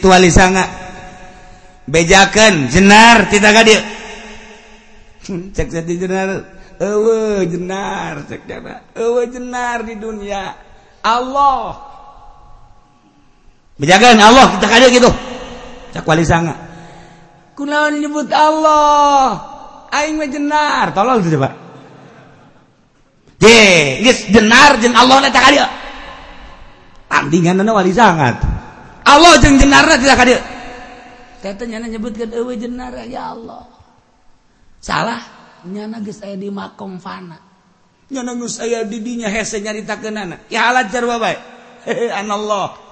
tuali 0.00 0.30
sanga 0.32 0.64
bejakan 1.88 2.70
jenar 2.70 3.26
tidak 3.26 3.52
gadir 3.58 3.80
cek 5.56 5.68
jadi 5.72 5.92
jenar 5.98 6.28
ewe 6.78 7.42
jenar 7.50 8.22
cek 8.28 8.46
jana 8.46 8.86
ewe 8.94 9.26
jenar 9.26 9.82
di 9.82 9.98
dunia 9.98 10.67
Allah. 11.02 11.78
Menjaga 13.78 14.14
Allah 14.14 14.46
kita 14.58 14.66
kada 14.66 14.86
gitu. 14.90 15.10
Cakwali 15.94 16.26
sanga 16.26 16.68
kunaon 17.58 17.98
nyebut 17.98 18.30
Allah? 18.30 19.42
Aing 19.90 20.14
mah 20.14 20.30
jenar. 20.30 20.94
Tolol 20.94 21.26
tuh 21.26 21.34
coba. 21.34 21.50
Ye 23.42 24.02
geus 24.06 24.30
jenar 24.30 24.78
jeung 24.78 24.94
Allah 24.94 25.26
na 25.26 25.30
kada 25.34 25.66
tandinganna 27.10 27.66
wali 27.74 27.90
sangat. 27.90 28.38
Allah 29.02 29.34
jeung 29.42 29.58
jenarna 29.58 29.98
tidak 29.98 30.18
kadir 30.22 30.38
teh 31.38 31.54
nyana 31.70 31.86
nyebutkeun 31.86 32.34
eueuh 32.34 32.58
jenar 32.58 32.94
ya 33.06 33.34
Allah. 33.34 33.66
Salah? 34.78 35.22
Nyana 35.66 35.98
geus 36.02 36.22
aya 36.22 36.38
di 36.38 36.50
makom 36.50 36.98
fana. 37.02 37.47
nyanangus 38.08 38.60
aya 38.60 38.84
di 38.88 39.00
dinya 39.04 39.28
hese 39.28 39.60
nyarita 39.60 40.00
kenana 40.00 40.40
ya 40.48 40.72
halat 40.72 40.88
jarwa 40.88 41.20
baik 41.20 41.40
an 42.18 42.28
Allah 42.28 42.88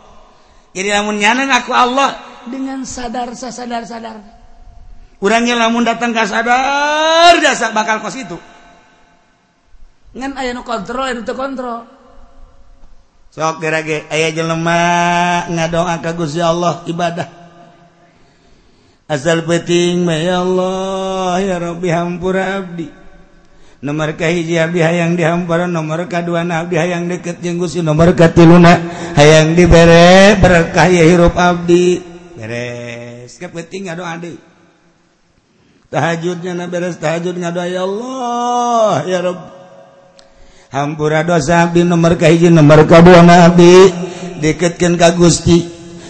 jadi 0.77 0.93
lamun 0.93 1.17
nyanan 1.17 1.49
aku 1.57 1.73
Allah 1.73 2.21
dengan 2.47 2.85
sadar 2.85 3.33
sadar. 3.33 3.89
Sadar 3.89 4.17
orangnya 5.25 5.57
lamun 5.57 5.89
datang 5.89 6.13
ke 6.13 6.21
sadar 6.29 7.41
dasar 7.41 7.73
bakal 7.73 8.05
kos 8.05 8.17
itu. 8.21 8.37
Ngan 10.17 10.37
aya 10.37 10.53
nu 10.53 10.65
kontrol 10.65 11.09
anu 11.09 11.25
teu 11.25 11.33
kontrol. 11.37 11.89
Sok 13.33 13.61
gerage 13.61 14.05
aya 14.09 14.33
jelema 14.33 15.45
ngadoa 15.49 16.01
ka 16.01 16.13
Gusti 16.13 16.41
Allah 16.41 16.85
ibadah. 16.89 17.29
Asal 19.07 19.47
penting 19.47 20.05
ya 20.09 20.43
Allah 20.43 21.39
ya 21.39 21.57
Rabbi 21.63 21.89
hampura 21.89 22.59
abdi 22.59 23.06
nomor 23.87 24.19
kahiji 24.19 24.59
abdi 24.59 24.83
hayang 24.83 25.15
dihamparan 25.15 25.71
nomor 25.71 26.11
kedua 26.11 26.43
abdi 26.43 26.75
hayang 26.75 27.07
deket 27.07 27.39
jeung 27.39 27.63
Gusti 27.63 27.87
nomor 27.87 28.19
katiluna 28.19 28.75
hayang 29.15 29.55
dibere 29.55 30.35
berkah 30.43 30.91
ya 30.91 31.07
hirup 31.07 31.39
abdi. 31.39 32.03
Beres 32.35 33.39
kepenting 33.39 33.87
ngado 33.87 34.03
ade 34.03 34.35
tahajudnya 35.87 36.59
na 36.59 36.67
beres 36.67 36.99
tahajud 36.99 37.39
ngado 37.39 37.63
ya 37.63 37.87
Allah 37.87 39.07
ya 39.07 39.19
Rabb 39.23 39.41
hampura 40.75 41.23
dosa 41.23 41.71
abdi 41.71 41.87
nomor 41.87 42.19
kahiji 42.19 42.51
nomor 42.51 42.91
kedua 42.91 43.23
abdi. 43.23 43.95
Deketkeun 44.37 45.01
ka 45.01 45.15
Gusti 45.15 45.65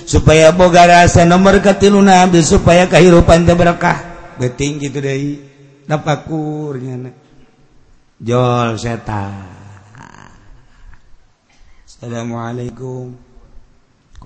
supaya 0.08 0.50
boga 0.50 0.88
rasa 0.88 1.28
nomor 1.28 1.60
katiluna 1.60 2.24
abdi 2.24 2.40
supaya 2.40 2.88
kahirupan 2.88 3.44
teh 3.44 3.54
berkah. 3.54 4.02
Penting 4.40 4.82
gitu 4.82 4.98
deui 4.98 5.44
napakurnya 5.86 6.96
na. 6.96 7.25
Jol 8.16 8.80
seta. 8.80 9.28
Assalamualaikum. 11.84 13.12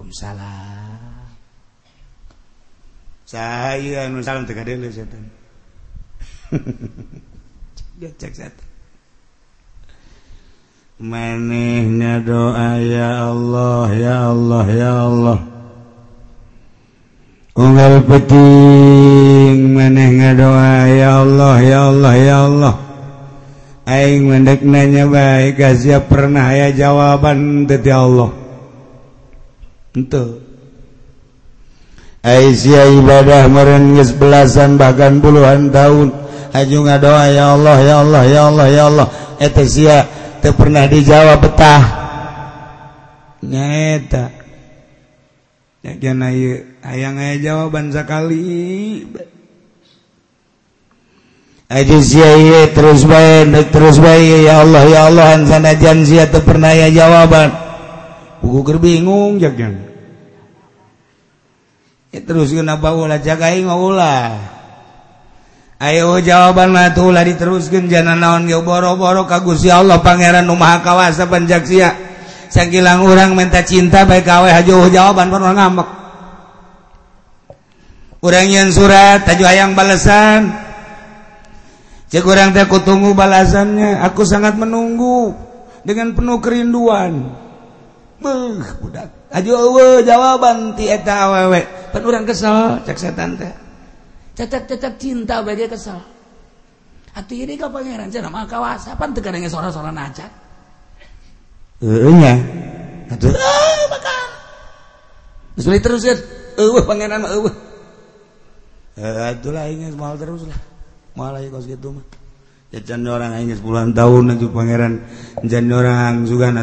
Waalaikumsalam. 0.01 1.27
Saya 3.27 4.07
anu 4.07 4.23
salam 4.23 4.47
teh 4.47 4.55
kadele 4.55 4.95
setan. 4.95 5.27
Cek 8.21 8.33
setan. 8.33 8.67
Manehna 11.03 12.23
doa 12.23 12.79
ya 12.79 13.27
Allah 13.35 13.89
ya 13.91 14.17
Allah 14.31 14.67
ya 14.71 14.93
Allah. 15.03 15.39
Unggal 17.59 18.07
peting 18.07 19.75
maneh 19.75 20.11
ngadoa 20.15 20.87
ya 20.95 21.11
Allah 21.27 21.57
ya 21.59 21.79
Allah 21.91 22.15
ya 22.15 22.39
Allah. 22.47 22.90
Aing 23.91 24.31
mendek 24.31 24.63
nanya 24.63 25.11
baik 25.11 25.59
kasih 25.59 26.07
pernah 26.07 26.47
ya 26.55 26.71
jawaban 26.71 27.67
dari 27.67 27.91
Allah. 27.91 28.31
Itu. 29.99 30.47
Aisyah 32.23 32.87
ibadah 33.03 33.51
merengis 33.51 34.15
belasan 34.15 34.79
bahkan 34.79 35.19
puluhan 35.19 35.75
tahun. 35.75 36.15
Haju 36.55 36.79
ngadoa 36.87 37.25
ya 37.35 37.59
Allah 37.59 37.77
ya 37.83 37.95
Allah 38.07 38.23
ya 38.31 38.41
Allah 38.47 38.67
ya 38.71 38.83
Allah. 38.87 39.07
Eh, 39.43 39.51
Eta 39.51 39.67
sia 39.67 40.07
teu 40.39 40.55
pernah 40.55 40.87
dijawab 40.87 41.43
betah. 41.43 41.83
Nyaeta. 43.43 44.31
Ya 45.83 45.97
kana 45.99 46.31
hayang 46.87 47.19
aya 47.19 47.43
jawaban 47.43 47.91
sakali. 47.91 49.03
Ajiziyah 51.71 52.75
terus 52.75 53.07
baik 53.07 53.71
terus 53.71 54.03
baik 54.03 54.43
ya 54.43 54.67
Allah 54.67 54.83
ya 54.91 55.07
Allah 55.07 55.39
sana 55.47 55.79
janji 55.79 56.19
teu 56.27 56.43
pernah 56.43 56.75
ya 56.75 56.91
jawaban. 56.91 57.55
Buku 58.43 58.67
keur 58.67 58.83
bingung. 58.83 59.39
Ya 59.39 59.55
terus 62.27 62.51
kenapa 62.51 62.91
ulah 62.91 63.23
jagai 63.23 63.63
ulah. 63.63 64.35
Ayo 65.79 66.19
jawaban 66.19 66.75
mah 66.75 66.91
tuh 66.91 67.15
ulah 67.15 67.23
diteruskeun 67.23 67.87
jangan 67.87 68.19
naon 68.19 68.51
boro-boro 68.67 69.31
ka 69.31 69.41
Gusti 69.41 69.71
Allah 69.71 70.03
Pangeran 70.03 70.45
Nu 70.51 70.59
Maha 70.59 70.83
Kawasa 70.83 71.31
Panjaksia. 71.31 71.95
Sakilang 72.51 73.07
urang 73.07 73.39
minta 73.39 73.63
cinta 73.63 74.03
baik 74.03 74.27
kawe 74.27 74.51
hajo 74.51 74.91
jawaban 74.91 75.31
pernah 75.31 75.55
ngambek. 75.55 75.89
Urang 78.27 78.51
yang 78.51 78.69
surat, 78.75 79.25
taju 79.25 79.49
hayang 79.49 79.73
balesan, 79.73 80.53
Cek 82.11 82.27
orang 82.27 82.51
teh 82.51 82.67
aku 82.67 82.83
tunggu 82.83 83.15
balasannya. 83.15 84.03
Aku 84.03 84.27
sangat 84.27 84.59
menunggu 84.59 85.31
dengan 85.87 86.11
penuh 86.11 86.43
kerinduan. 86.43 87.31
Beuh, 88.19 88.59
budak. 88.83 89.09
Aju 89.31 89.53
awe 89.55 89.87
jawaban 90.03 90.75
ti 90.75 90.91
eta 90.91 91.31
awewe. 91.31 91.63
Pan 91.95 92.03
urang 92.03 92.27
kesel 92.27 92.83
cek 92.83 92.99
setan 92.99 93.39
teh. 93.39 93.55
Cecek-cecek 94.35 94.99
cinta 94.99 95.39
bae 95.47 95.55
dia 95.55 95.71
kesel. 95.71 96.03
Hati 97.15 97.47
ini 97.47 97.55
ka 97.55 97.71
pangeran 97.71 98.11
cenah 98.11 98.31
mah 98.31 98.47
kawasa 98.51 98.99
pan 98.99 99.15
teu 99.15 99.23
kadang 99.23 99.47
sora-sora 99.47 99.95
nacat. 99.95 100.31
Heeh 101.79 102.11
nya. 102.11 102.35
Atuh 103.15 103.31
makan. 103.87 104.27
Terus 105.55 105.63
Terus 105.63 105.79
terusin. 105.79 106.19
Eueuh 106.59 106.83
pangeran 106.83 107.23
mah 107.23 107.31
eueuh. 107.39 107.55
Eh 108.99 109.31
atuh 109.31 109.55
lah 109.55 109.71
ingat 109.71 109.95
mal 109.95 110.19
terus 110.19 110.43
lah. 110.43 110.70
orang 113.11 113.43
bulan 113.59 113.91
tahun 113.91 114.39
Pangeran 114.55 114.95
jan 115.43 115.67
orang 115.75 116.23
juga 116.27 116.55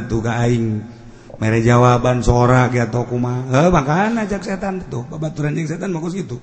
aing. 0.47 0.95
Mere 1.37 1.61
jawaban 1.61 2.25
sorak 2.25 2.73
ya 2.73 2.89
tokuma 2.89 3.45
makan 3.69 4.17
ajak 4.25 4.41
setan 4.41 4.81
tuh. 4.89 5.05
Babaturan 5.05 5.53
yang 5.53 5.69
setan 5.69 5.93
bagus 5.93 6.17
gitu. 6.17 6.41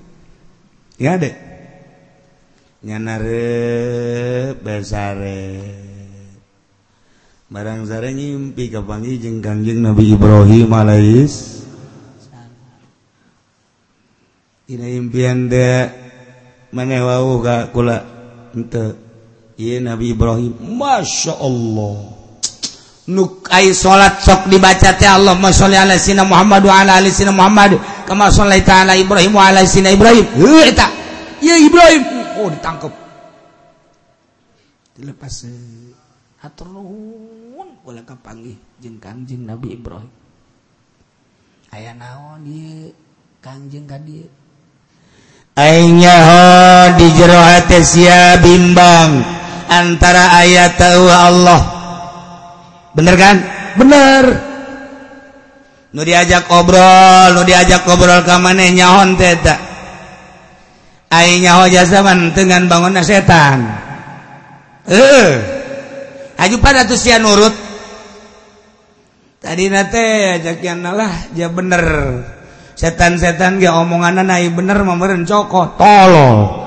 Ya 0.95 1.19
dek. 1.19 1.35
Nyanare 2.85 4.55
besare. 4.55 5.51
Barang 7.51 7.83
sare 7.83 8.15
ngimpi 8.15 8.71
kapangi 8.71 9.19
jeung 9.19 9.43
kangjeng 9.43 9.83
Nabi 9.83 10.17
Ibrahim 10.17 10.69
alaihis 10.71 11.61
Ina 14.65 14.87
impian 14.89 15.45
dek. 15.51 16.04
maneh 16.75 16.99
wau 16.99 17.39
ga 17.39 17.71
kula 17.71 18.03
ente? 18.51 19.05
Ieu 19.55 19.79
Nabi 19.79 20.11
Ibrahim. 20.11 20.51
Masya 20.75 21.39
Allah. 21.39 22.11
Nuk 23.05 23.47
salat 23.77 24.19
sok 24.25 24.49
dibaca 24.49 24.97
teh 24.97 25.07
Allahumma 25.07 25.53
sholli 25.53 25.77
ala 25.77 25.95
sina 25.95 26.25
Muhammad 26.25 26.65
wa 26.65 26.75
ala 26.81 26.99
ali 26.99 27.13
sina 27.13 27.31
Muhammad. 27.31 27.79
Kama 28.03 28.33
shallaita 28.33 28.83
ala 28.83 28.97
Ibrahim 28.97 29.31
wa 29.31 29.47
ala 29.47 29.63
sina 29.63 29.93
Ibrahim. 29.93 30.25
Heuh 30.35 30.65
eta 30.67 30.89
ieu 31.39 31.55
Ibrahim. 31.69 32.01
Oh 32.41 32.49
ditangkep. 32.51 32.93
Dilepas 34.99 35.47
eh, 35.47 35.93
hatur 36.43 36.67
nuhun. 36.67 37.79
Ulah 37.85 38.03
kapanggih 38.03 38.57
jeung 38.81 38.97
Kanjeng 38.97 39.45
Nabi 39.45 39.77
Ibrahim. 39.77 40.11
Aya 41.71 41.93
naon 41.93 42.41
ieu 42.43 42.91
Kanjeng 43.39 43.85
ka 43.85 44.01
dieu 44.01 44.27
Ainyaho 45.55 46.99
di 46.99 47.07
jero 47.15 47.39
sia 47.79 48.35
bimbang 48.43 49.23
antara 49.71 50.35
ayat 50.43 50.75
tahu 50.75 51.07
Allah. 51.07 51.61
Bener 52.91 53.15
kan? 53.15 53.35
Bener. 53.79 54.23
Nu 55.95 56.03
diajak 56.03 56.51
obrol, 56.51 57.39
nu 57.39 57.47
diajak 57.47 57.87
obrol 57.87 58.19
ka 58.27 58.35
maneh 58.35 58.75
nyahon 58.75 59.15
teh 59.15 59.31
eta. 59.31 59.55
Ai 61.15 61.39
dengan 62.35 62.67
bangunna 62.67 62.99
setan. 62.99 63.63
Eh, 64.91 65.31
Haju 66.35 66.55
pada 66.59 66.83
tuh 66.83 66.99
sia 66.99 67.15
nurut. 67.15 67.55
Tadi 69.39 69.71
nate 69.71 70.35
ajaknya 70.35 70.91
lah, 70.91 71.31
ja 71.31 71.47
bener. 71.47 71.85
Setan-setan 72.75 73.63
ge 73.63 73.71
omongan 73.71 74.19
naik 74.27 74.51
bener 74.53 74.83
memberen 74.83 75.23
coko 75.23 75.79
tolol. 75.79 76.59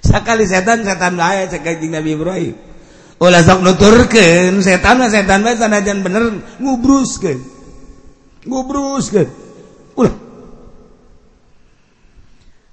Sekali 0.06 0.46
setan 0.46 0.86
setan 0.86 1.18
bahaya 1.18 1.50
cek 1.50 1.66
Nabi 1.90 2.14
Ibrahim. 2.14 2.54
Ulah 3.20 3.44
sok 3.44 3.60
nuturkeun 3.60 4.64
setan 4.64 4.96
mah 4.96 5.12
setan 5.12 5.44
bae 5.44 5.52
sanajan 5.58 6.00
bener 6.00 6.40
ngubruskeun. 6.56 7.36
Ngubruskeun. 8.48 9.28
Ulah. 10.00 10.14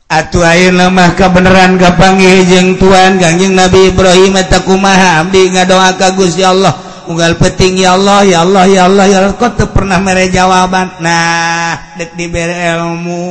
Atuh 0.07 0.39
ayeuna 0.39 0.87
mah 0.87 1.19
kabeneran 1.19 1.75
kapanggih 1.75 2.47
jeung 2.47 2.79
tuan 2.79 3.19
Kangjeng 3.19 3.59
Nabi 3.59 3.91
Ibrahim 3.91 4.39
eta 4.39 4.63
kumaha? 4.63 5.19
Abdi 5.19 5.51
ngadoa 5.51 5.99
ka 5.99 6.15
Gusti 6.15 6.47
Allah 6.47 6.86
unggal 7.07 7.39
peting 7.39 7.79
ya 7.79 7.95
Allah 7.95 8.23
ya 8.27 8.37
Allah 8.43 8.63
ya 8.67 8.81
Allah 8.87 9.05
ya 9.07 9.17
Allah. 9.23 9.35
Kok 9.35 9.51
tuh 9.57 9.69
pernah 9.71 9.97
mere 9.99 10.29
jawaban? 10.29 11.01
Nah 11.01 11.95
dek 11.97 12.13
diberi 12.13 12.53
ilmu. 12.53 13.23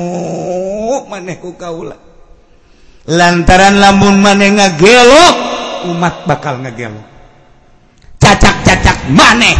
Maneh 1.06 1.36
ku 1.38 1.54
kaula. 1.54 1.96
Lantaran 3.06 3.78
lamun 3.78 4.18
maneh 4.18 4.50
ngagelok 4.56 5.34
umat 5.94 6.26
bakal 6.26 6.58
ngagelok. 6.64 7.06
Cacak-cacak 8.18 9.12
maneh. 9.14 9.54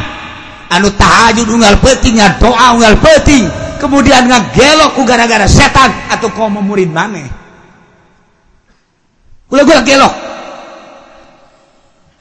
Anu 0.67 0.91
tahajud 0.91 1.47
unggal 1.47 1.79
peting 1.79 2.19
doa 2.43 2.75
unggal 2.75 2.99
peting 2.99 3.47
kemudian 3.79 4.27
ngagelok 4.27 4.99
ku 4.99 5.07
gara-gara 5.07 5.47
setan 5.47 5.95
atau 6.11 6.27
kau 6.35 6.51
memurid 6.51 6.91
maneh. 6.91 7.25
Kula 9.47 9.63
gua 9.63 9.79
gelok. 9.87 10.26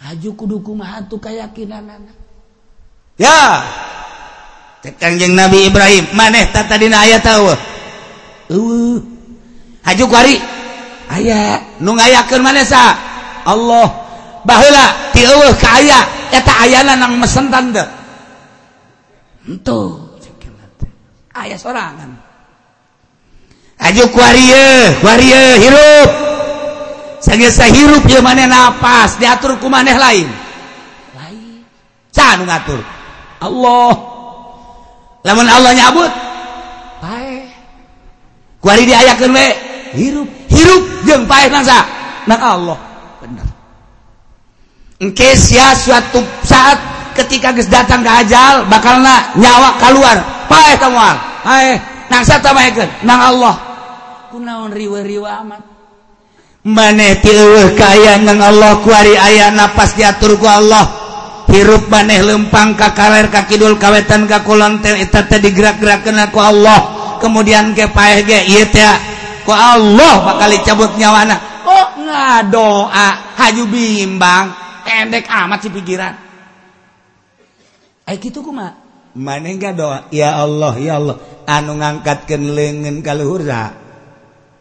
Haju 0.06 0.62
kumaha 0.62 1.02
tu 1.10 1.18
kayakkinan 1.18 1.90
ya. 3.18 3.66
Kanjeng 5.02 5.34
Nabi 5.34 5.74
Ibrahim 5.74 6.06
maneh 6.14 6.46
tata 6.54 6.78
dina 6.78 7.02
aya 7.02 7.18
tahu 7.18 7.50
uh, 8.54 8.98
haju 9.82 10.04
kuari. 10.06 10.38
Aya. 11.10 11.58
Nu 11.82 11.98
ngayakeun 11.98 12.46
maneh 12.46 12.62
sa? 12.62 12.94
Allah 13.50 13.90
baheula 14.46 15.10
ti 15.10 15.26
eueuh 15.26 15.58
ka 15.58 15.82
aya. 15.82 16.06
Eta 16.30 16.54
ayana 16.70 16.94
nang 16.94 17.18
mesentan 17.18 17.74
teu 17.74 17.90
entuh 19.50 20.06
aya 21.34 21.58
sorangan. 21.58 22.14
Haju 23.82 24.04
kuari 24.14 24.54
kuari 25.02 25.34
hirup. 25.66 26.35
saya 27.24 27.72
hirup 27.72 28.04
mana 28.24 28.48
nafas 28.48 29.20
diaturku 29.20 29.68
maneh 29.70 29.96
lain. 29.96 30.28
Lain. 31.16 31.64
Can, 32.12 32.44
ngatur? 32.48 32.82
Allah. 33.44 33.94
Lamun 35.26 35.48
Allah 35.50 35.74
nyabut? 35.74 36.12
Pae 37.02 37.50
kuari 38.62 38.86
diayakeun 38.86 39.34
we? 39.34 39.48
Hirup. 39.98 40.30
Hirup 40.50 40.84
jeung 41.10 41.26
pae 41.26 41.50
nangsa 41.50 41.82
nang 42.30 42.42
Allah. 42.42 42.78
Bener. 43.22 43.48
Engkes 45.02 45.52
ya 45.52 45.74
suatu 45.76 46.22
saat 46.46 46.78
ketika 47.18 47.52
geus 47.52 47.68
datang 47.68 48.06
ka 48.06 48.22
ajal 48.22 48.70
bakalna 48.70 49.34
nyawa 49.34 49.82
kaluar. 49.82 50.18
Pae 50.46 50.78
tamual. 50.78 51.18
Pae 51.42 51.82
nangsa 52.14 52.38
satamaikeun 52.38 52.90
nang 53.02 53.22
Allah. 53.22 53.56
Kunaon 54.30 54.70
riwa-riwa 54.74 55.42
amat. 55.42 55.75
maneh 56.66 57.22
kayang 57.78 58.26
Allah 58.42 58.82
kuari 58.82 59.14
ayah 59.14 59.54
nafas 59.54 59.94
diaturku 59.94 60.50
Allah. 60.50 61.06
Hirup 61.46 61.88
maneh 61.88 62.20
lempang 62.20 62.76
ka 62.76 62.92
wetan 62.92 63.80
kawetan 63.80 64.22
kakulon 64.28 64.84
teh 64.84 65.08
digerak-gerakan 65.40 66.28
ku 66.34 66.42
Allah. 66.42 66.80
Kemudian 67.22 67.72
ke 67.72 67.88
paeh 67.88 68.28
ge 68.28 68.44
ieu 68.50 68.66
teh 68.68 68.84
ku 69.48 69.54
Allah 69.56 70.26
bakal 70.26 70.52
cabut 70.66 70.92
nyawana. 71.00 71.64
Kok 71.64 71.90
ngadoa 72.02 73.08
haju 73.40 73.64
bimbang 73.72 74.52
pendek 74.84 75.32
amat 75.32 75.64
si 75.64 75.70
pikiran. 75.72 76.14
Ai 78.04 78.20
kitu 78.20 78.44
kumaha? 78.44 78.76
Maneh 79.16 79.56
doa 79.72 80.12
ya 80.12 80.36
Allah 80.44 80.76
ya 80.76 81.00
Allah. 81.00 81.16
Anu 81.48 81.80
ngangkatkeun 81.80 82.52
leungeun 82.52 83.00
ka 83.00 83.16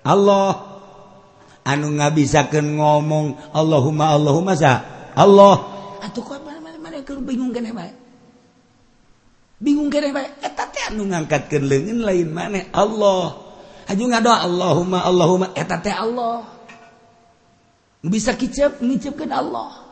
Allah. 0.04 0.73
anu 1.64 1.96
nga 1.96 2.12
bisaken 2.12 2.76
ngomong 2.76 3.56
Allahumma 3.56 4.12
Allahumma 4.12 4.52
sa 4.54 4.84
Allah. 5.16 5.56
Atuh 6.04 6.22
keur 7.04 7.20
bingung 7.20 7.52
bae 7.52 8.04
bingung 9.64 9.88
ngangkat 9.88 10.12
bae 10.12 10.28
eta 10.44 10.64
teh 10.68 10.82
anu 10.92 11.08
ngangkatkeun 11.08 11.64
leungeun 11.64 12.00
lain 12.04 12.28
maneh? 12.28 12.64
Allah. 12.76 13.40
Aju 13.84 14.04
ngadoa 14.08 14.38
Allahumma 14.44 14.98
Allahumma. 15.04 15.46
Eta 15.56 15.80
teh 15.80 15.92
Allah. 15.92 16.44
Bisa 18.04 18.36
kicap 18.36 18.84
ngicapkeun 18.84 19.32
Allah. 19.32 19.84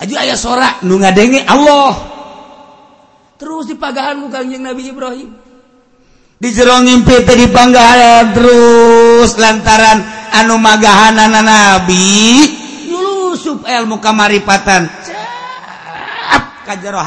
Aju 0.00 0.14
aya 0.20 0.36
sora 0.36 0.80
nu 0.84 1.00
ngadenge 1.00 1.40
Allah. 1.48 1.92
Terus 3.40 3.72
dipagahan 3.72 4.22
ku 4.22 4.28
Kangjeng 4.30 4.64
Nabi 4.64 4.92
Ibrahim. 4.92 5.41
di 6.42 6.50
jero 6.50 6.82
ngimpi 6.82 7.22
teh 7.22 7.38
dipangga 7.38 8.34
terus 8.34 9.38
lantaran 9.38 10.02
anu 10.34 10.58
magahanana 10.58 11.38
nabi. 11.38 12.42
Nyulusup 12.90 13.62
ilmu 13.62 14.02
kamaripatan. 14.02 14.90
Kajjaro 16.66 16.98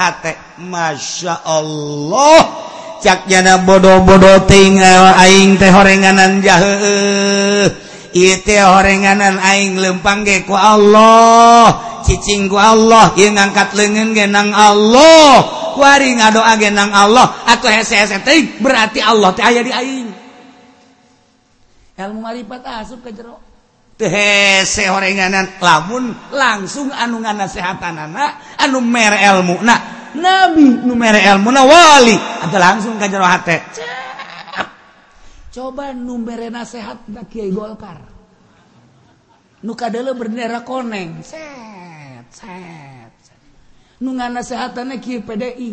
Masya 0.63 1.43
Allah. 1.43 2.39
Caknya 3.03 3.59
bodoh-bodo 3.59 4.47
tinggal 4.47 5.19
eh, 5.19 5.23
aing 5.27 5.59
teh 5.59 5.67
horenganan 5.67 6.39
jahe 6.39 7.67
itu 8.15 8.55
horenganan 8.55 9.35
aing 9.35 9.75
lempang 9.75 10.23
ge 10.23 10.47
ku 10.47 10.55
Allah. 10.55 11.99
Cicing 12.07 12.47
ku 12.47 12.55
Allah. 12.55 13.11
Yang 13.19 13.35
ngangkat 13.35 13.69
lengan 13.75 14.15
genang 14.15 14.55
Allah. 14.55 15.64
wari 15.77 16.15
ngadoa 16.15 16.53
genang 16.57 16.91
Allah 16.91 17.45
atau 17.45 17.69
hese-hese 17.69 18.23
teuing 18.23 18.63
berarti 18.63 18.99
Allah 19.03 19.29
teh 19.35 19.43
aya 19.43 19.61
di 19.61 19.71
aing. 19.71 20.09
Ilmu 21.95 22.19
marifat 22.19 22.63
asup 22.83 22.99
ke 23.03 23.15
jero. 23.15 23.39
Teu 23.95 24.11
hese 24.11 24.91
horenganan 24.91 25.47
lamun 25.63 26.11
langsung 26.35 26.91
anu 26.91 27.23
nganasehatanana 27.23 28.57
anu 28.59 28.83
mere 28.83 29.15
elmuna. 29.23 29.75
Nabi 30.15 30.83
nu 30.83 30.95
mere 30.95 31.23
elmuna 31.23 31.63
wali 31.63 32.15
atau 32.15 32.59
langsung 32.59 32.99
ke 32.99 33.07
jero 33.07 33.23
hate. 33.23 33.57
Coba 35.55 35.95
nu 35.95 36.19
mere 36.19 36.51
nasehat 36.51 37.07
ka 37.07 37.23
Kiai 37.31 37.55
Golkar. 37.55 38.03
Nu 39.63 39.71
kadele 39.71 40.11
bendera 40.11 40.67
koneng. 40.67 41.23
Set, 41.23 42.27
set. 42.29 42.94
nu 44.01 44.09
nganasehatanna 44.15 44.95
kieu 45.03 45.21
PDI 45.23 45.69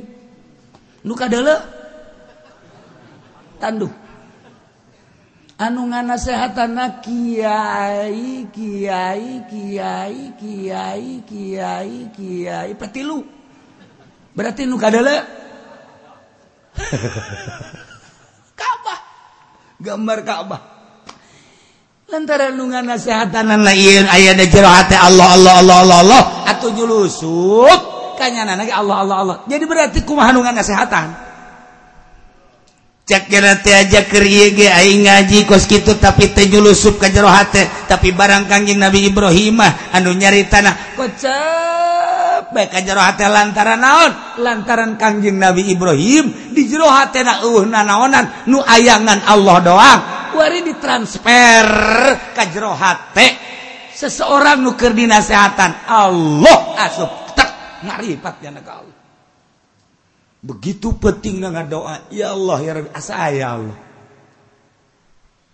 nu 1.04 1.12
kadeuleu 1.18 1.58
tanduk 3.60 3.92
anu 5.62 5.86
nganasehatanna 5.86 6.98
kiai 7.04 8.50
kiai 8.50 9.46
kiai 9.46 10.20
kiai 10.34 11.22
kiai 11.22 11.98
kiai. 12.10 12.70
Petilu. 12.74 13.22
Berarti 14.34 14.66
nu 14.66 14.74
kadele? 14.80 15.16
Ka'bah 18.58 18.98
gambar 19.76 20.18
Ka'bah 20.24 20.62
lantaran 22.08 22.56
nu 22.56 22.64
nganasehatanna 22.72 23.56
lain 23.60 24.04
aya 24.08 24.32
da 24.36 24.44
jero 24.48 24.68
hati 24.68 24.96
Allah 24.96 25.36
Allah 25.36 25.54
Allah 25.60 25.76
Allah, 25.84 25.98
Allah. 26.04 26.22
Atuh 26.48 26.72
julusuk 26.74 27.91
tanya 28.22 28.46
anak 28.46 28.70
Allah 28.70 28.96
Allah 29.02 29.16
Allah. 29.18 29.36
Jadi 29.50 29.64
berarti 29.66 30.06
kumahanungan 30.06 30.54
kesehatan 30.54 31.32
cek 33.02 33.26
gerati 33.26 33.74
aja 33.74 34.06
keriye 34.06 34.54
ge 34.54 34.70
aing 34.70 35.04
ngaji 35.04 35.44
kos 35.50 35.66
kitu 35.66 35.98
tapi 35.98 36.30
teh 36.30 36.46
nyulusup 36.46 37.02
ka 37.02 37.10
jero 37.10 37.26
hate. 37.26 37.66
Tapi 37.90 38.14
barang 38.14 38.46
kangjeng 38.46 38.78
Nabi 38.78 39.10
Ibrahimah 39.10 39.92
anu 39.92 40.14
nyaritana 40.14 40.94
kocep 40.94 42.54
bae 42.54 42.66
ka 42.70 42.78
jero 42.80 43.02
hate 43.02 43.26
lantaran 43.26 43.82
naon? 43.82 44.10
Lantaran 44.40 44.94
kangjeng 44.96 45.36
Nabi 45.36 45.68
Ibrahim 45.74 46.54
di 46.54 46.64
jero 46.70 46.86
hate 46.86 47.26
na 47.26 47.42
eueuhna 47.42 47.82
naonan 47.82 48.48
nu 48.48 48.62
ayangan 48.62 49.26
Allah 49.26 49.56
doang. 49.60 50.00
Wari 50.32 50.64
ditransfer 50.64 51.68
ka 52.32 52.42
jero 52.48 52.72
hate. 52.72 53.50
Seseorang 53.92 54.64
nuker 54.64 54.96
dinasehatan 54.96 55.84
Allah 55.90 56.60
asup. 56.80 57.21
Ngaripat 57.82 58.42
begitu 60.42 60.98
penting 60.98 61.38
doa 61.62 62.02
ya 62.10 62.34
Allah 62.34 62.58
ya 62.62 62.72
asa 62.90 63.30
Allah. 63.54 63.78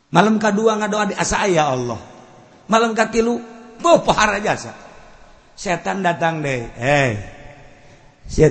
Malam 0.09 0.41
kedua 0.41 0.81
nga 0.81 0.89
doa 0.89 1.05
di 1.05 1.13
asa 1.13 1.45
ya 1.45 1.69
Allah. 1.69 2.01
Malamkatilu 2.69 3.37
pohara 4.05 4.41
jasa 4.41 4.73
setan 5.59 6.05
datang 6.05 6.41
deh 6.41 6.69
eh 6.77 7.13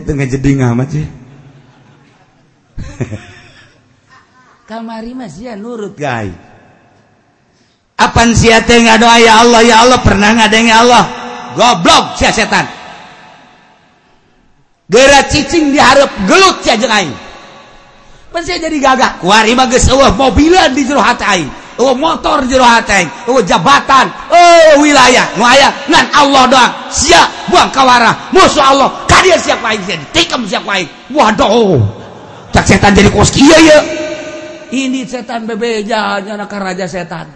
tengah 0.01 0.29
jadi 0.29 0.49
ngamat 0.61 0.87
sih? 0.89 1.07
Kamari 4.69 5.13
mas 5.17 5.37
ya 5.41 5.57
nurut. 5.57 5.97
Guys 5.97 6.33
apa 7.97 8.21
sih 8.37 8.53
nggak 8.53 9.01
doa 9.01 9.17
ya 9.17 9.41
Allah 9.41 9.61
ya 9.65 9.81
Allah 9.81 9.99
pernah 10.05 10.29
ngadengin 10.37 10.69
Allah? 10.69 11.03
Goblok 11.57 12.13
si 12.13 12.29
setan 12.29 12.76
gera 14.87 15.19
cicing 15.27 15.75
diharap 15.75 16.11
gelut 16.27 16.63
si 16.63 16.71
ajeng 16.71 16.91
aing. 16.91 17.13
Pasti 18.27 18.55
jadi 18.59 18.77
gagah 18.79 19.23
kuari 19.23 19.55
mah 19.55 19.67
geus 19.71 19.87
eueuh 19.87 20.11
mobilan 20.15 20.71
di 20.71 20.83
jero 20.83 21.03
hati 21.03 21.23
aing. 21.23 21.49
Eueuh 21.77 21.95
motor 21.95 22.43
jero 22.47 22.63
hati 22.63 23.03
aing. 23.03 23.09
Eueuh 23.27 23.43
jabatan. 23.43 24.07
Eueuh 24.31 24.83
wilayah. 24.83 25.25
Nu 25.35 25.43
aya 25.43 25.71
ngan 25.87 26.05
Allah 26.15 26.43
doang. 26.47 26.71
Sia 26.91 27.23
buang 27.51 27.71
kawara 27.71 28.31
musuh 28.35 28.63
Allah. 28.63 28.89
Kadia 29.07 29.39
siap 29.39 29.63
aing 29.63 29.83
sia 29.83 29.99
tikam 30.11 30.43
siap 30.47 30.63
aing? 30.67 30.87
Waduh. 31.11 31.79
Cak 32.51 32.63
setan 32.63 32.95
jadi 32.95 33.11
kos. 33.11 33.31
Iya 33.35 33.57
ya 33.59 33.79
ini 34.71 35.07
setan 35.07 35.47
bebeja. 35.47 36.19
Karena 36.23 36.45
raja 36.47 36.85
setan. 36.87 37.27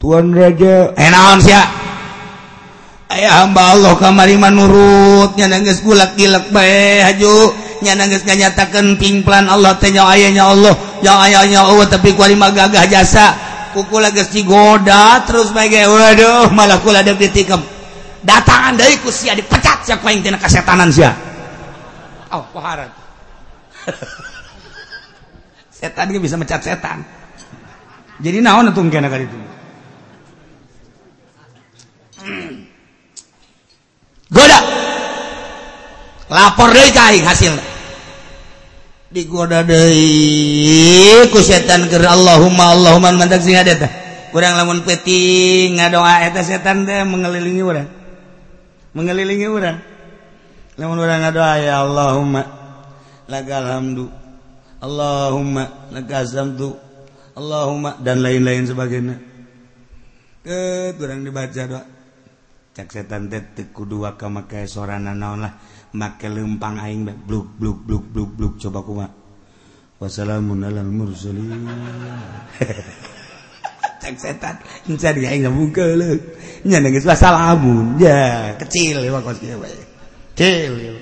Tuan 0.00 0.32
Raja. 0.32 0.96
Eh, 0.96 1.08
Enaon 1.12 1.44
sia? 1.44 1.60
Ayah 3.10 3.42
hamba 3.42 3.74
Allah 3.74 3.98
kamarima 3.98 4.54
nurutnya 4.54 5.50
nangis 5.50 5.82
gulak 5.82 6.14
gilak 6.14 6.54
baik 6.54 7.10
haju. 7.10 7.50
Nya 7.82 7.98
nangis 7.98 8.22
nyatakan 8.22 9.02
pingplan 9.02 9.50
Allah 9.50 9.74
tanya 9.82 10.06
ayahnya 10.14 10.46
Allah. 10.46 10.78
Yang 11.02 11.18
ayahnya 11.26 11.60
Allah 11.66 11.86
tapi 11.90 12.14
kuarima 12.14 12.54
gagah 12.54 12.86
jasa. 12.86 13.34
Kuku 13.74 13.98
lagi 13.98 14.22
digoda 14.30 15.26
terus 15.26 15.50
bagai 15.50 15.90
waduh 15.90 16.54
malah 16.54 16.78
kula 16.78 17.02
ada 17.02 17.10
ditikam. 17.14 17.58
Datangan 18.22 18.78
dari 18.78 18.94
ku 19.02 19.10
sia 19.10 19.34
dipecat 19.34 19.82
siapa 19.86 20.06
yang 20.14 20.22
tina 20.22 20.38
kesetanan 20.38 20.90
sia. 20.94 21.10
Oh 22.30 22.46
paharat 22.54 22.94
setan 25.80 26.12
bisa 26.14 26.36
mecat 26.38 26.62
setan. 26.62 27.02
Jadi 28.20 28.38
naon 28.44 28.68
itu 28.68 28.80
mungkin 28.84 29.08
agak 29.08 29.24
itu? 29.24 29.38
goda. 34.30 34.60
Lapor 36.30 36.70
deh 36.70 36.88
cai 36.94 37.20
hasil. 37.20 37.54
Digoda 39.10 39.66
deui. 39.66 41.26
Ku 41.34 41.42
setan 41.42 41.90
keur 41.90 42.06
Allahumma 42.06 42.70
Allahumma 42.70 43.10
mantak 43.10 43.42
sing 43.42 43.58
ada 43.58 43.74
teh 43.74 43.90
kurang 44.30 44.54
lamun 44.54 44.86
peti 44.86 45.66
ngadoa 45.74 46.30
eta 46.30 46.46
setan 46.46 46.86
teh 46.86 47.02
mengelilingi 47.02 47.62
urang. 47.62 47.88
Mengelilingi 48.94 49.46
urang. 49.50 49.78
Lamun 50.78 50.98
urang 51.02 51.20
ngadoa 51.26 51.54
ya 51.58 51.82
Allahumma 51.82 52.42
lakal 53.26 53.66
hamdu 53.66 54.06
Allahumma 54.80 55.90
lakal 55.90 56.26
hamdu 56.30 56.78
Allahumma 57.34 57.98
dan 57.98 58.22
lain-lain 58.22 58.70
sebagainya. 58.70 59.18
Ke 60.46 60.94
kurang 60.94 61.26
dibaca 61.26 61.62
doa. 61.66 61.99
cak 62.80 62.88
setan 63.04 63.28
kudu 63.76 64.08
ka 64.16 64.32
make 64.32 64.64
sorana 64.64 65.12
naon 65.12 65.44
lah. 65.44 65.52
Make 65.92 66.32
lempang 66.32 66.80
aing 66.80 67.04
bluk 67.04 67.60
bluk 67.60 67.84
bluk 67.84 68.04
bluk 68.08 68.30
bluk 68.38 68.54
coba 68.56 68.80
kuma 68.80 69.06
wassalamun 70.00 70.64
alal 70.64 70.88
mursalin. 70.88 71.68
Cek 74.00 74.16
setan 74.16 74.56
encan 74.88 75.12
dia 75.12 75.28
aing 75.28 75.44
ngabung 75.44 75.76
lu 75.76 76.16
nya 76.64 76.80
geus 76.88 77.04
wassalamun 77.04 78.00
ya 78.00 78.56
kecil 78.56 79.04
ya 79.04 79.12
kos 79.20 79.36
kieu 79.36 79.60
bae 79.60 79.76
kecil 80.32 80.72
ya 80.80 80.92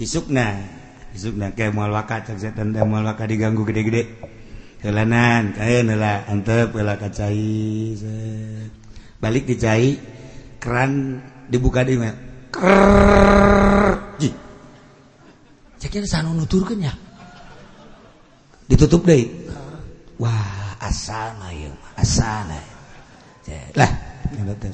isukna 0.00 0.64
isukna 1.12 1.52
kayak 1.52 1.76
moal 1.76 1.92
waka 1.92 2.24
cek 2.24 2.40
setan 2.40 2.72
da 2.72 2.88
moal 2.88 3.04
waka 3.04 3.28
diganggu 3.28 3.68
gede-gede. 3.68 4.16
Helanan 4.80 5.52
kayak 5.52 5.92
nela 5.92 6.24
antep 6.24 6.72
ka 6.72 6.96
kacai 6.96 7.92
balik 9.20 9.44
dicai 9.44 10.00
keran 10.60 11.18
dibuka 11.48 11.82
di 11.82 11.96
email. 11.96 12.16
Ceknya 15.80 16.04
sanu 16.04 16.36
nuturkeun 16.36 16.84
ya. 16.84 16.92
Ditutup 18.68 19.08
deh. 19.08 19.24
Wah, 20.20 20.76
asana 20.76 21.48
ya, 21.56 21.72
asana. 21.96 22.60
Lah, 23.74 23.90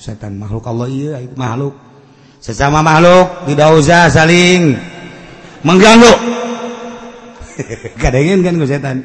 setan 0.03 0.37
makhluk 0.37 0.67
Allah 0.67 0.91
iya 0.91 1.23
makhluk. 1.39 1.73
Sesama 2.43 2.83
makhluk 2.83 3.47
tidak 3.49 3.69
usah 3.79 4.11
saling 4.11 4.75
mengganggu. 5.63 6.13
Kadangin 8.03 8.43
kan 8.43 8.59
gue 8.59 8.69
setan. 8.69 8.97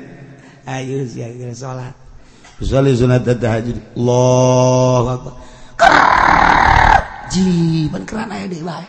Ayo 0.65 1.06
sih 1.08 1.24
sholat. 1.54 1.94
Usolli 2.62 2.94
sunat 2.98 3.26
tahajud. 3.26 3.78
Allahu 3.96 5.08
akbar. 5.10 5.34
Allah 7.32 7.96
ji 7.96 8.04
keran 8.04 8.28
aya 8.28 8.46
deh 8.52 8.60
bae 8.60 8.88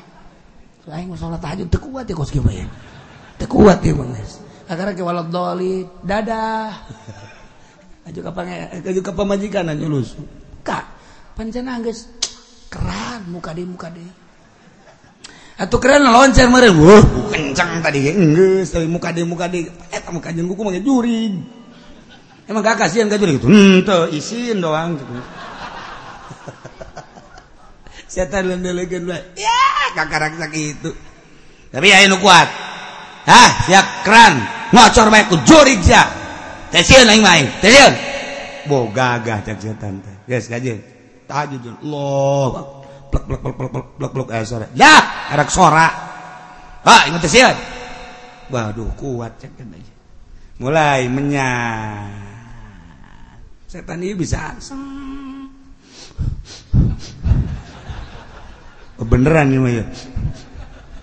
lain 0.90 1.14
salat 1.14 1.38
tahajud 1.38 1.70
teu 1.70 1.78
kuat 1.78 2.10
ya 2.10 2.14
kos 2.18 2.34
kieu 2.34 2.42
ya. 2.50 2.66
Teu 3.38 3.46
kuat 3.46 3.78
ya 3.86 3.94
bang 3.94 4.10
agar 4.66 4.98
ke 4.98 5.02
walad 5.06 5.30
doli 5.30 5.86
dadah. 6.02 6.74
Aju 8.10 8.18
ka 8.18 8.34
pange 8.34 8.66
aju 8.82 8.98
ka 8.98 9.14
pamajikan 9.14 9.70
nyulus 9.78 10.18
kak 10.66 10.82
pancen 11.38 11.70
geus 11.86 12.10
keran 12.66 13.30
muka 13.30 13.54
di 13.54 13.62
muka 13.62 13.94
di 13.94 14.02
atau 15.54 15.78
keren 15.78 16.10
loncer 16.10 16.50
meren 16.50 16.82
wah 16.82 16.98
kencang 17.30 17.78
tadi 17.78 18.10
geus 18.10 18.74
tapi 18.74 18.90
muka 18.90 19.14
di 19.14 19.22
muka 19.22 19.46
di 19.46 19.62
eta 19.86 20.10
muka 20.10 20.34
jeung 20.34 20.50
kuku 20.50 20.66
mah 20.66 20.74
juring 20.82 21.46
emang 22.50 22.62
gak 22.66 22.82
kasihan 22.82 23.06
gak 23.06 23.22
juring 23.22 23.38
itu 23.38 23.46
henteu 23.46 24.10
isin 24.10 24.58
doang 24.58 24.98
gitu 24.98 25.14
itu 30.52 30.92
tapi 31.72 31.88
kuat. 32.20 32.48
Hah 33.24 33.50
siap 33.64 33.86
keran. 34.04 34.34
Ngocor 34.72 35.08
baik 35.08 35.28
ku 35.32 35.36
jurik 35.44 35.80
sia 35.84 36.04
tesil 36.72 37.04
aing 37.04 37.20
main 37.20 37.44
tesil 37.60 37.92
bo 38.68 38.88
gagah 38.92 39.44
cak 39.44 39.60
setan 39.60 40.00
teh. 40.00 40.16
Geus 40.28 40.48
kajeun 40.48 40.80
tahajud 41.28 41.60
Allah 41.64 42.48
plek 43.12 43.24
plek 43.28 43.40
plek 43.40 43.54
plek 43.56 43.70
plek 43.72 43.86
plek 43.96 44.12
plek 44.12 44.28
eh 44.32 44.44
sore. 44.44 44.66
Dah 44.72 45.32
arak 45.32 45.48
sora. 45.52 45.88
Ha 46.84 46.96
ingat 47.08 47.20
tesil 47.24 47.48
waduh 48.52 48.92
kuat 49.00 49.40
cak 49.40 49.56
aja 49.56 49.94
mulai 50.60 51.08
menyah 51.08 52.12
setan 53.64 54.04
ini 54.04 54.12
bisa. 54.12 54.52
asal 54.52 54.76
beneran 59.06 59.46
ini 59.50 59.58
mah 59.58 59.72
ya 59.72 59.84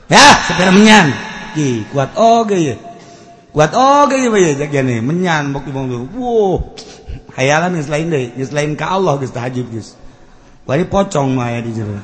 ya 0.09 0.25
sepeda 0.47 0.71
menyan 0.73 1.13
ki 1.53 1.89
kuat 1.93 2.13
oge 2.17 2.57
ya 2.57 2.75
kuat 3.53 3.71
oge 3.73 4.17
ya 4.17 4.27
mah 4.29 4.41
ya 4.41 4.51
jadi 4.65 4.79
nih 4.85 4.99
menyan 5.03 5.53
bok 5.53 5.65
ibang 5.69 5.89
tuh 5.89 6.05
wow 6.17 6.57
hayalan 7.37 7.77
geus 7.77 7.89
lain 7.89 8.07
deh 8.09 8.33
geus 8.35 8.51
lain 8.51 8.73
ka 8.73 8.89
Allah 8.89 9.17
geus 9.21 9.33
tahajud 9.33 9.67
geus 9.69 9.95
Wali 10.69 10.85
pocong 10.85 11.33
mah 11.33 11.49
ya 11.49 11.59
di 11.65 11.71
jero 11.73 11.97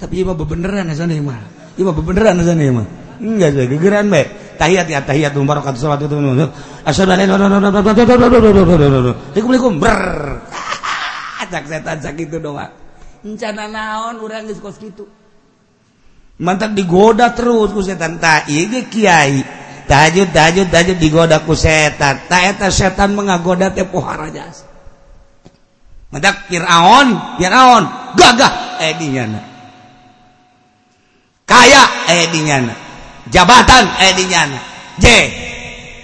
tapi 0.00 0.18
ieu 0.18 0.26
mah 0.26 0.36
bebeneran 0.36 0.88
ya 0.88 0.96
sana 0.96 1.14
mah 1.20 1.40
ieu 1.76 1.84
mah 1.84 1.94
bebeneran 1.94 2.40
ya 2.40 2.44
sana 2.48 2.62
mah 2.72 2.86
enggak 3.22 3.50
sih 3.54 3.66
gegeran 3.70 4.08
bae 4.10 4.24
tahiyat 4.58 4.86
ya 4.88 5.00
tahiyat 5.04 5.36
barakatuh 5.36 5.78
salawat 5.78 6.08
itu 6.08 6.16
asyhadu 6.88 7.12
an 7.14 7.18
la 7.18 7.24
ilaha 7.24 7.46
Assalamualaikum 9.30 9.72
ber 9.78 10.00
cak 11.52 11.68
setan 11.68 11.96
cak 12.00 12.16
itu 12.16 12.40
doang 12.40 12.72
rencana 13.22 13.70
naon 13.70 14.18
orang 14.20 14.50
kos 14.58 14.76
gitu 14.82 15.06
mantap 16.42 16.74
digoda 16.74 17.30
terus 17.30 17.70
ku 17.70 17.80
setan. 17.80 18.18
Tak 18.18 18.50
iya 18.50 18.82
kiai. 18.90 19.38
Tajud 19.86 20.34
tajud 20.34 20.66
tajud 20.66 20.98
digoda 20.98 21.42
ku 21.46 21.54
setan. 21.54 22.26
Tak 22.26 22.42
eta 22.58 22.68
setan 22.68 23.14
mengagoda 23.14 23.70
teh 23.70 23.86
pohara 23.86 24.26
jasa 24.26 24.72
mantap 26.12 26.44
Fir'aun 26.46 27.40
Fir'aun 27.40 27.84
gagah 28.14 28.84
eh 28.84 28.92
dinyana 29.00 29.40
kaya 31.48 31.82
eh 32.12 32.28
dinyana 32.28 32.74
jabatan 33.32 33.84
eh 34.04 34.12
dinyana 34.12 34.58
J 35.00 35.06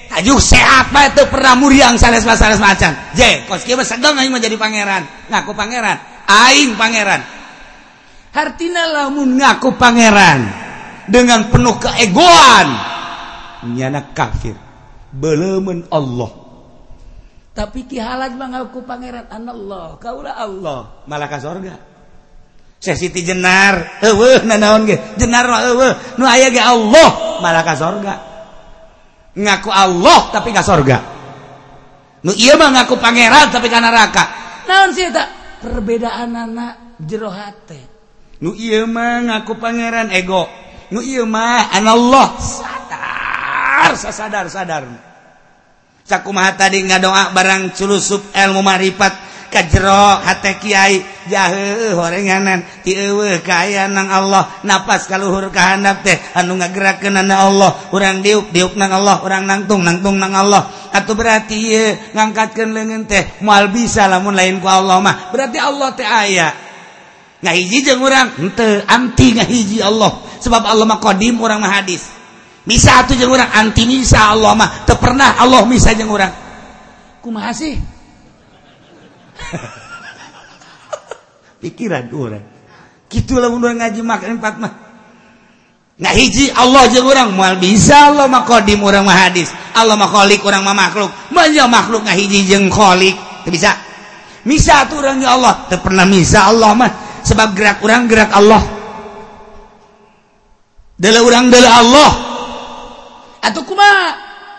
Ajuh 0.08 0.40
sehat 0.40 0.88
bae 0.88 1.12
teu 1.12 1.28
pernah 1.28 1.52
muriang 1.52 2.00
sanes-sanes 2.00 2.56
macan. 2.56 2.96
J, 3.12 3.44
kos 3.44 3.60
kieu 3.60 3.76
mah 3.76 3.84
segeng 3.84 4.16
aing 4.16 4.32
mah 4.32 4.40
jadi 4.40 4.56
pangeran. 4.56 5.04
Ngaku 5.28 5.52
pangeran. 5.52 6.00
Aing 6.28 6.76
pangeran. 6.76 7.24
Hartina 8.36 8.84
lamun 8.92 9.40
ngaku 9.40 9.74
pangeran 9.80 10.44
dengan 11.08 11.48
penuh 11.48 11.80
keegoan. 11.80 12.68
Nyana 13.72 14.12
kafir. 14.12 14.54
Belemen 15.08 15.88
Allah. 15.88 16.30
Tapi 17.56 17.88
kihalat 17.88 18.36
mengaku 18.36 18.84
pangeran 18.84 19.26
Allah 19.26 19.96
kaulah 19.98 20.36
Allah. 20.36 20.80
Malah 21.08 21.26
ka 21.26 21.40
sorga 21.40 21.88
sesiti 22.78 23.26
jenar. 23.26 24.00
Eueuh 24.02 24.46
nanaon 24.46 24.86
ge. 24.86 24.96
Jenar 25.18 25.44
mah 25.50 25.60
eueuh. 25.70 25.92
Nu 26.16 26.24
aya 26.24 26.48
ge 26.48 26.62
Allah. 26.62 27.38
Malah 27.42 27.62
ka 27.66 27.74
sorga. 27.74 28.14
Ngaku 29.34 29.70
Allah 29.70 30.20
tapi 30.34 30.50
ka 30.54 30.62
sorga. 30.62 30.98
Nu 32.22 32.34
ieu 32.34 32.54
mah 32.58 32.70
ngaku 32.74 32.98
pangeran 32.98 33.50
tapi 33.50 33.66
ka 33.70 33.78
neraka. 33.78 34.24
Naon 34.66 34.90
sih 34.94 35.06
eta 35.06 35.37
perbedaan 35.60 36.32
anak 36.34 36.98
jerohati 37.02 37.98
nu 38.38 38.54
Imah 38.54 39.26
ngaku 39.26 39.58
Pangeran 39.58 40.14
ego. 40.14 40.46
Nu 40.94 41.02
Imah 41.02 41.74
an 41.74 41.84
Allah. 41.90 42.38
Sadar 42.38 43.92
sadar 43.98 44.46
sadar. 44.46 44.82
cakumaha 46.08 46.56
tadi 46.56 46.82
ngadoa 46.88 47.36
barang 47.36 47.76
culusup 47.76 48.32
ilmu 48.32 48.64
marifat 48.64 49.28
ka 49.48 49.64
jero 49.64 50.20
hate 50.24 50.60
kiai 50.60 51.00
jahe 51.28 51.92
horenganan. 51.92 52.64
Ti 52.84 52.96
eueuh 52.96 53.40
kaya 53.44 53.88
nang 53.88 54.08
Allah. 54.08 54.48
Napas 54.64 55.08
kaluhur 55.08 55.52
kahandap 55.52 56.04
teh 56.04 56.16
anu 56.36 56.56
ngagerakeun 56.56 57.20
na 57.20 57.44
Allah. 57.44 57.76
Urang 57.92 58.24
diuk 58.24 58.52
diuk 58.52 58.76
nang 58.76 58.92
Allah. 58.92 59.20
Urang 59.24 59.44
nangtung 59.44 59.84
nangtung 59.84 60.16
nang 60.16 60.32
Allah. 60.32 60.64
Atuh 60.92 61.16
berarti 61.16 61.56
ieu 61.56 61.96
ngangkatkeun 62.16 62.72
leungeun 62.72 63.04
teh 63.04 63.40
moal 63.44 63.68
bisa 63.68 64.08
lamun 64.08 64.32
lain 64.32 64.60
ku 64.60 64.68
Allah 64.68 65.00
mah. 65.00 65.32
Berarti 65.32 65.58
Allah 65.60 65.88
teh 65.92 66.08
aya. 66.08 66.48
Ngahiji 67.44 67.78
jeung 67.84 68.00
urang. 68.04 68.28
Henteu 68.36 68.84
anti 68.88 69.36
ngahiji 69.36 69.78
Allah. 69.84 70.12
Sebab 70.40 70.64
Allah 70.64 70.84
mah 70.88 71.00
qadim 71.00 71.36
urang 71.40 71.60
mah 71.60 71.72
hadis. 71.80 72.17
Bisa 72.68 73.00
atuh 73.00 73.16
jeung 73.16 73.32
urang 73.32 73.48
anti 73.48 73.88
misa 73.88 74.36
Allah 74.36 74.52
mah. 74.52 74.84
Teu 74.84 75.00
pernah 75.00 75.40
Allah 75.40 75.64
misa 75.64 75.96
jeung 75.96 76.12
urang 76.12 76.48
kumaha 77.28 77.52
sih? 77.52 77.76
Pikiran 81.60 82.08
orang. 82.08 82.40
Gitulah 83.12 83.52
mundur 83.52 83.76
ngaji 83.76 84.00
makan 84.00 84.40
empat 84.40 84.56
mah. 84.60 84.72
Nggak 85.98 86.14
hiji 86.14 86.54
Allah 86.54 86.86
aja 86.88 87.02
orang. 87.04 87.36
Mal 87.36 87.60
bisa 87.60 88.14
Allah 88.14 88.30
mah 88.30 88.46
kodim 88.48 88.80
orang 88.80 89.04
mah 89.04 89.28
hadis. 89.28 89.52
Allah 89.76 89.98
mah 89.98 90.08
kholik 90.08 90.40
orang 90.44 90.64
mah 90.64 90.72
makhluk. 90.72 91.12
Manja 91.34 91.66
makhluk 91.68 92.00
nggak 92.06 92.16
hiji 92.16 92.46
jeng 92.48 92.72
kholik 92.72 93.16
bisa. 93.48 93.76
Misa 94.48 94.88
tuh 94.88 95.04
orang 95.04 95.20
ya 95.20 95.36
Allah. 95.36 95.68
Tak 95.68 95.84
pernah 95.84 96.08
misa 96.08 96.48
Allah 96.48 96.72
mah. 96.72 97.20
Sebab 97.24 97.52
gerak 97.52 97.84
orang 97.84 98.08
gerak 98.08 98.32
Allah. 98.32 98.64
Dela 100.98 101.22
orang 101.22 101.46
dela 101.52 101.78
Allah 101.78 102.27
atau 103.48 103.64
kuma 103.64 103.90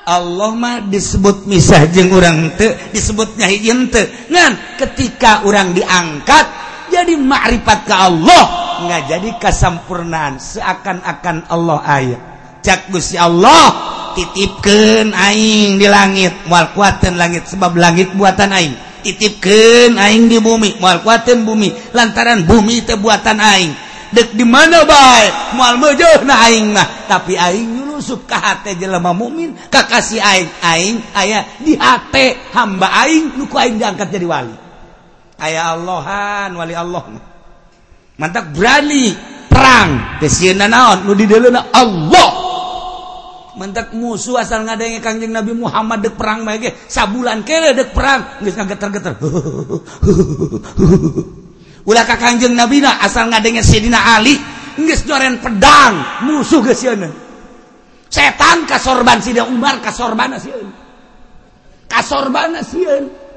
Allah 0.09 0.51
mah 0.57 0.77
disebut 0.89 1.45
misah 1.45 1.85
jeng 1.85 2.09
orang 2.09 2.57
te 2.57 2.73
disebutnya 2.89 3.45
hijin 3.45 3.93
te 3.93 4.09
ngan 4.31 4.77
ketika 4.81 5.45
orang 5.45 5.77
diangkat 5.77 6.45
jadi 6.89 7.13
makrifat 7.15 7.85
ke 7.85 7.95
Allah. 7.95 8.43
Nggak 8.79 9.01
jadi 9.11 9.29
kesempurnaan 9.37 10.41
seakan-akan 10.41 11.45
Allah 11.51 11.79
ayat 11.85 12.21
cak 12.59 12.91
gusti 12.91 13.15
Allah 13.15 13.71
titipkan 14.17 15.15
aing 15.15 15.79
di 15.79 15.87
langit. 15.87 16.33
Mual 16.49 16.73
kuatan 16.75 17.15
langit 17.15 17.47
sebab 17.47 17.77
langit 17.77 18.11
buatan 18.15 18.51
aing. 18.51 18.75
Titipkan 18.99 19.95
aing 19.95 20.27
di 20.27 20.37
bumi 20.43 20.79
mual 20.81 20.99
kuatan 21.05 21.47
bumi. 21.47 21.71
Lantaran 21.95 22.43
bumi 22.43 22.83
itu 22.83 22.95
buatan 22.99 23.39
aing. 23.39 23.71
dek 24.13 24.33
di 24.33 24.45
mana 24.45 24.85
baik 24.85 25.57
mual 25.57 25.75
mejoh 25.77 26.25
na 26.25 26.35
aing 26.49 26.73
mah. 26.73 26.87
Tapi 27.09 27.37
aing 27.37 27.69
nyusup 27.79 28.25
ka 28.29 28.37
hate 28.37 28.77
jelema 28.77 29.13
mukmin 29.13 29.53
kakasih 29.69 30.21
aing 30.21 30.49
aing 30.61 30.97
aya 31.13 31.45
di 31.61 31.77
hate. 31.77 32.37
Hamba 32.53 32.89
aing 33.05 33.37
nu 33.37 33.45
ku 33.45 33.57
aing 33.57 33.77
diangkat 33.77 34.09
jadi 34.09 34.25
wali. 34.25 34.55
Aya 35.39 35.77
Allahan 35.77 36.51
wali 36.55 36.75
Allah 36.75 37.03
mantap 38.19 38.51
berani 38.51 39.15
perang. 39.47 40.19
Tesieuna 40.19 40.67
naon? 40.67 41.07
Nu 41.07 41.15
dideleuna 41.15 41.71
Allah. 41.71 42.49
Mantap 43.59 43.91
musuh 43.91 44.39
asal 44.39 44.63
ngadenge 44.63 45.03
Kanjeng 45.03 45.35
Nabi 45.35 45.51
Muhammad 45.51 45.99
dek 45.99 46.15
perang 46.15 46.47
mah 46.47 46.55
ge. 46.59 46.71
Sabulan 46.87 47.43
kere 47.43 47.75
dek 47.75 47.91
perang. 47.91 48.39
Geus 48.39 48.55
ngageter-geter. 48.55 49.19
ulah 51.87 52.03
ka 52.03 52.15
Kanjeng 52.19 52.55
Nabi 52.55 52.83
na 52.83 52.99
asal 53.03 53.29
ngadenge 53.31 53.63
Sayyidina 53.63 54.17
Ali 54.17 54.35
geus 54.79 55.03
joren 55.03 55.39
pedang 55.43 56.23
musuh 56.27 56.63
geus 56.63 56.79
sieuna 56.79 57.11
setan 58.07 58.65
kasorban 58.65 59.19
Sayyidina 59.23 59.47
Umar 59.47 59.79
kasorbana 59.83 60.39
sieun 60.39 60.71
kasorbana 61.87 62.63
sieun 62.63 63.29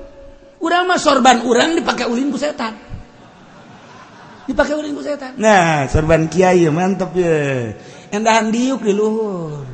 urang 0.62 0.86
mah 0.86 0.96
sorban 0.96 1.42
urang 1.42 1.74
dipakai 1.74 2.06
ulin 2.06 2.30
ku 2.30 2.38
setan. 2.38 2.72
Dipakai 4.46 4.74
ulin 4.78 4.94
ku 4.94 5.02
setan. 5.02 5.34
Nah 5.36 5.90
sorban 5.90 6.30
kiai 6.30 6.70
mantep 6.70 7.10
ya 7.18 7.74
endahan 8.14 8.54
diuk 8.54 8.80
di 8.86 8.94
luhur. 8.94 9.66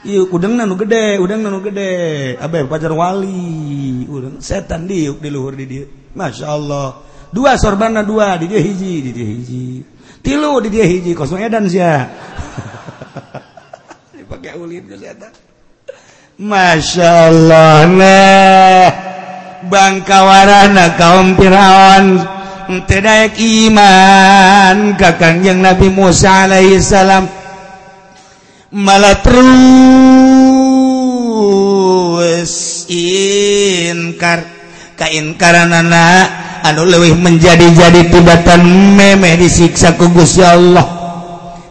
Iuk 0.00 0.32
udang 0.32 0.56
nanu 0.56 0.80
gede, 0.80 1.20
udang 1.20 1.44
nanu 1.44 1.60
gede. 1.60 2.32
Abe 2.40 2.64
pacar 2.64 2.94
wali, 2.96 4.08
udang 4.08 4.40
setan 4.40 4.88
diuk 4.88 5.20
di 5.20 5.28
luhur 5.28 5.52
di 5.58 5.66
dia. 5.68 5.84
Masya 6.16 6.46
Allah. 6.48 6.88
Dua 7.30 7.54
sorbana 7.56 8.02
dua 8.02 8.36
di 8.36 8.50
dia 8.50 8.60
hiji 8.60 8.94
di 9.06 9.10
dia 9.14 9.26
hiji. 9.26 9.64
Tilu 10.20 10.60
di 10.60 10.68
dia 10.68 10.84
hiji 10.84 11.16
kosong 11.16 11.40
edan 11.40 11.64
sih 11.64 11.80
dipakai 14.20 14.52
ulin 14.60 14.84
setan 14.84 15.32
Masya 16.36 17.32
Allah 17.32 17.88
nah 17.88 19.10
bangkawarana 19.64 20.96
kaum 20.96 21.36
Firaun 21.36 22.24
tidak 22.86 23.34
iman 23.36 24.94
kakang 24.94 25.42
yang 25.42 25.58
Nabi 25.58 25.90
Musa 25.90 26.46
alaihi 26.46 26.78
salam. 26.78 27.26
Malah 28.70 29.18
terus 29.26 29.66
inkar 32.86 34.46
kainkaran 35.00 35.72
anu 36.60 36.84
lewih 36.84 37.16
menjadi-jadi 37.16 38.12
tibatan 38.12 38.60
meme 38.92 39.40
disiksa 39.40 39.96
kugus 39.96 40.36
ya 40.36 40.52
Allah. 40.52 41.00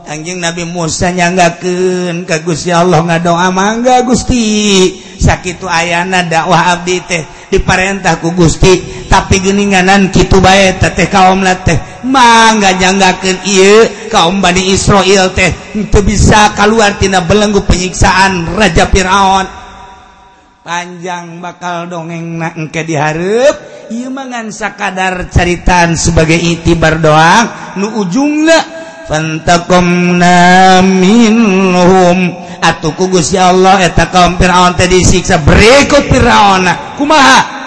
Anjing 0.10 0.42
Nabi 0.42 0.66
Musa 0.66 1.14
nyanggaken 1.14 2.26
kagus 2.26 2.66
ya 2.66 2.82
Allah 2.82 3.06
ngadoa 3.06 3.54
mangga 3.54 4.02
Gusti. 4.02 4.98
Sakit 5.22 5.62
ayana 5.70 6.26
dakwah 6.26 6.74
abdi 6.74 6.98
teh 7.06 7.22
diparentah 7.54 8.18
ku 8.18 8.34
Gusti. 8.34 9.06
Tapi 9.06 9.38
geninganan 9.38 10.10
kitu 10.10 10.42
bae 10.42 10.74
teh 10.82 11.06
kaum 11.14 11.46
lateh 11.46 12.02
mangga 12.02 12.74
nyanggakeun 12.74 13.46
ieu 13.46 14.10
kaum 14.10 14.42
Bani 14.42 14.74
Israil 14.74 15.30
teh. 15.38 15.54
Teu 15.94 16.02
bisa 16.02 16.58
kaluar 16.58 16.98
tina 16.98 17.22
belenggu 17.22 17.62
penyiksaan 17.70 18.58
Raja 18.58 18.90
Firaun. 18.90 19.59
panjang 20.60 21.40
bakal 21.40 21.88
dongeng 21.88 22.36
nangke 22.36 22.84
diharap 22.84 23.80
ieu 23.90 24.14
mangan 24.14 24.54
sakadar 24.54 25.32
caritaan 25.32 25.98
sebagai 25.98 26.38
itibar 26.38 27.02
doang. 27.02 27.74
Nu 27.82 28.04
ujungna 28.04 28.54
fantakom 29.10 30.22
minhum 30.86 32.20
atuh 32.62 32.94
ku 32.94 33.10
Gusti 33.10 33.40
Allah 33.40 33.82
eta 33.82 34.14
kaum 34.14 34.38
Firaun 34.38 34.78
teh 34.78 34.86
disiksa 34.86 35.42
berikut 35.42 36.06
Firaun. 36.12 36.70
Kumaha? 37.00 37.58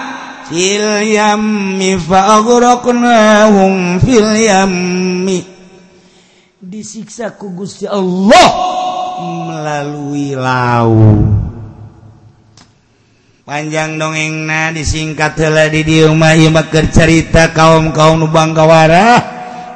Fil 0.52 1.16
yammi 1.16 1.96
fa'aghraqnahum 1.96 3.98
fil 4.04 4.30
yammi. 4.36 5.40
Disiksa 6.62 7.34
ku 7.34 7.50
Gusti 7.50 7.90
Allah 7.90 8.46
melalui 9.18 10.38
laut. 10.38 11.41
panjang 13.42 13.98
dongeng 13.98 14.46
na 14.46 14.70
disingkat 14.70 15.34
telah 15.34 15.66
di 15.66 15.82
diamah 15.82 16.38
Imakr 16.38 16.94
cerita 16.94 17.50
kaum-kaum 17.50 18.22
lubang 18.22 18.54
Kawara 18.54 19.18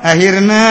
akhirnya 0.07 0.67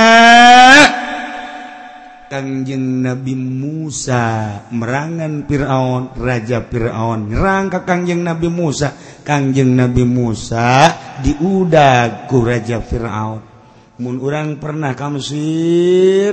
Kangjeng 2.26 3.06
Nabi 3.06 3.38
Musa 3.38 4.58
merangan 4.74 5.46
Firaun 5.46 6.10
Raja 6.18 6.66
Firaun. 6.66 7.30
Rangka 7.30 7.86
Kangjeng 7.86 8.26
Nabi 8.26 8.50
Musa. 8.50 8.98
Kangjeng 9.22 9.78
Nabi 9.78 10.04
Musa 10.10 10.90
diudaku 11.22 12.38
Raja 12.42 12.82
Firaun. 12.82 13.40
Mun 14.02 14.18
orang 14.20 14.58
pernah 14.58 14.98
ke 14.98 15.06
Mesir 15.06 16.32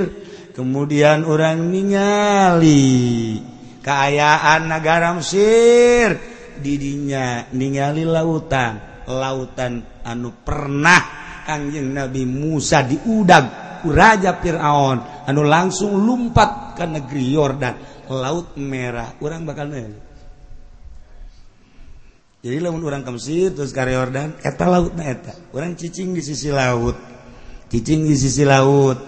kemudian 0.57 1.29
orang 1.29 1.61
ningali 1.61 3.37
keayaan 3.85 4.73
negara 4.73 5.13
Mesir. 5.13 6.32
didinya 6.63 7.51
ningali 7.51 8.07
lautan 8.07 9.05
lautan 9.11 10.03
anu 10.07 10.31
pernah 10.47 11.21
Kangjeng 11.43 11.91
Nabi 11.91 12.23
Musa 12.23 12.87
diudang 12.87 13.47
Raja 13.83 14.39
Firaun 14.39 15.27
anu 15.27 15.43
langsung 15.43 15.99
lumpat 15.99 16.79
ke 16.79 16.87
negeri 16.87 17.25
Yordan. 17.35 17.75
Laut 18.13 18.55
merah 18.55 19.19
orang 19.19 19.43
bakal 19.43 19.67
nel 19.73 20.13
jadi 22.43 22.59
lamun 22.59 22.83
orang 22.83 23.07
ke 23.07 23.11
Mesir 23.15 23.55
terus 23.55 23.71
ke 23.71 23.87
Yordan 23.87 24.35
eta 24.43 24.67
laut 24.67 24.99
na 24.99 25.07
eta. 25.07 25.31
Orang 25.55 25.79
cicing 25.79 26.11
di 26.11 26.23
sisi 26.27 26.51
laut. 26.51 26.99
Cicing 27.71 28.03
di 28.03 28.19
sisi 28.19 28.43
laut. 28.43 28.99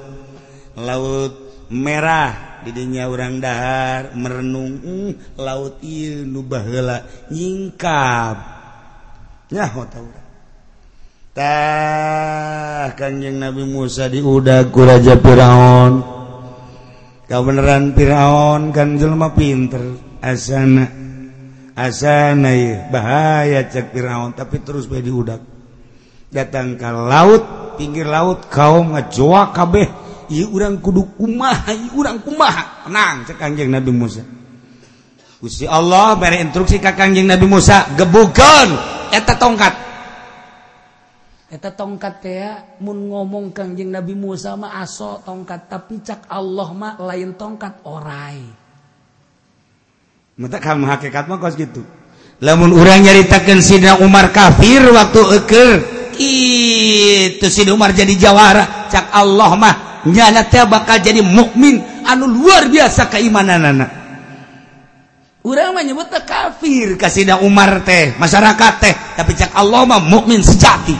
Laut 0.78 1.66
merah. 1.74 2.53
didinya 2.64 3.06
orang 3.06 3.38
dahar 3.38 4.16
merenung 4.16 4.80
mm, 4.80 5.38
laut 5.38 5.84
nubahla 6.24 7.04
nyingkapnya 7.28 8.44
tah 11.34 12.94
Kanjeng 12.94 13.42
Nabi 13.42 13.66
Musa 13.66 14.06
diudag 14.06 14.70
ku 14.70 14.86
Raja 14.86 15.18
Firaun. 15.18 15.94
Kau 17.26 17.42
beneran 17.42 17.90
Firaun 17.98 18.70
kan 18.70 18.94
jelma 18.94 19.34
pinter. 19.34 19.82
Asana 20.24 20.86
asana 21.74 22.54
ya 22.54 22.86
bahaya 22.88 23.66
cek 23.66 23.92
Firaun 23.92 24.32
tapi 24.32 24.62
terus 24.62 24.86
bae 24.86 25.02
diudag 25.04 25.42
datang 26.30 26.78
ke 26.78 26.88
laut 26.88 27.42
pinggir 27.76 28.06
laut 28.06 28.46
kaum 28.48 28.94
ngejoa 28.94 29.50
kabeh. 29.50 30.03
urang 30.30 30.80
kudu 30.80 31.16
kuma 31.16 31.52
urang 31.92 32.20
kumaha? 32.24 32.86
Tenang 32.88 33.24
cek 33.28 33.36
kanjeng 33.36 33.68
Nabi 33.72 33.90
Musa. 33.92 34.22
Gusti 35.44 35.68
Allah 35.68 36.16
bere 36.16 36.40
instruksi 36.40 36.80
ka 36.80 36.96
kanjeng 36.96 37.28
Nabi 37.28 37.44
Musa 37.44 37.92
gebukeun. 38.00 38.68
Eta 39.12 39.36
tongkat. 39.36 39.74
Eta 41.52 41.70
tongkat 41.70 42.14
teh 42.24 42.48
mun 42.80 43.12
ngomong 43.12 43.52
kanjeng 43.52 43.92
Nabi 43.92 44.16
Musa 44.16 44.56
mah 44.56 44.80
aso 44.80 45.20
tongkat 45.20 45.68
tapi 45.68 46.00
cak 46.00 46.32
Allah 46.32 46.68
mah 46.72 46.92
lain 46.96 47.36
tongkat 47.36 47.84
orai. 47.84 48.40
Mata 50.40 50.58
kamu 50.58 50.88
hakikat 50.88 51.28
mah 51.28 51.38
kos 51.38 51.54
gitu. 51.54 51.84
Lamun 52.42 52.74
urang 52.74 53.04
nyaritakeun 53.04 53.62
Sina 53.62 54.02
Umar 54.02 54.34
kafir 54.34 54.82
waktu 54.82 55.20
eker 55.38 55.70
itu 56.18 57.46
Sidina 57.52 57.76
Umar 57.78 57.94
jadi 57.94 58.16
jawara. 58.18 58.88
Cak 58.90 59.12
Allah 59.12 59.50
mah 59.54 59.93
nyana 60.08 60.44
teh 60.48 60.64
bakal 60.68 61.00
jadi 61.00 61.24
mukmin 61.24 61.80
anu 62.04 62.28
luar 62.28 62.68
biasa 62.68 63.08
keimanan 63.08 63.64
anak 63.64 64.04
urang 65.44 65.76
mah 65.76 65.84
nyebut 65.84 66.08
kafir 66.24 66.96
kasih 66.96 67.28
Umar 67.44 67.84
teh 67.84 68.16
masyarakat 68.16 68.72
teh. 68.80 68.94
Tapi 69.14 69.32
cak 69.36 69.52
Allah 69.54 69.84
mah 69.84 70.00
mukmin 70.00 70.40
sejati. 70.40 70.96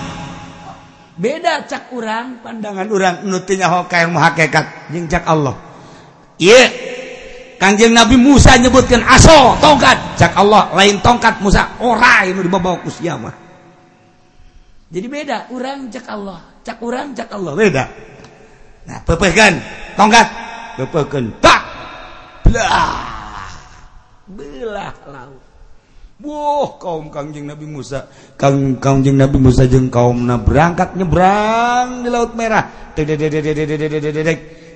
Beda 1.17 1.65
cak 1.65 1.91
urang 1.97 2.45
pandangan 2.45 2.87
urang 2.93 3.25
nutinya 3.25 3.73
hoka 3.73 4.05
yang 4.05 4.13
hakikat 4.15 4.93
jeung 4.93 5.09
cak 5.09 5.25
Allah. 5.25 5.57
Iya 6.37 6.93
kanjeng 7.57 7.97
Nabi 7.97 8.21
Musa 8.21 8.61
nyebutkan 8.61 9.01
aso 9.09 9.57
tongkat. 9.59 10.21
Cak 10.21 10.37
Allah 10.37 10.71
lain 10.77 11.01
tongkat 11.01 11.41
Musa 11.41 11.81
ora 11.81 12.23
anu 12.29 12.45
dibawa 12.45 12.79
ku 12.85 12.93
mah. 12.93 13.35
Jadi 14.93 15.07
beda 15.09 15.49
urang 15.51 15.89
cak 15.89 16.07
Allah. 16.07 16.39
Cak 16.61 16.79
urang 16.85 17.17
cak 17.17 17.33
Allah 17.33 17.53
beda. 17.57 17.85
Nah 18.85 18.99
pepekan 19.05 19.59
tongkat. 19.97 20.27
Pepekan 20.75 21.31
tak 21.39 21.63
belah. 22.43 23.47
Belah 24.27 24.95
laut. 25.07 25.43
Wah, 26.25 26.79
kaum 26.83 27.11
kangjeng 27.15 27.47
Nabi 27.47 27.67
Musa. 27.69 28.11
Kang 28.35 28.79
kangjeng 28.83 29.19
Nabi 29.19 29.39
Musa 29.39 29.71
jeung 29.71 29.87
kaum 29.87 30.27
na 30.27 30.35
berangkat 30.41 30.99
nyebrang 30.99 32.03
di 32.03 32.09
laut 32.11 32.35
merah. 32.35 32.95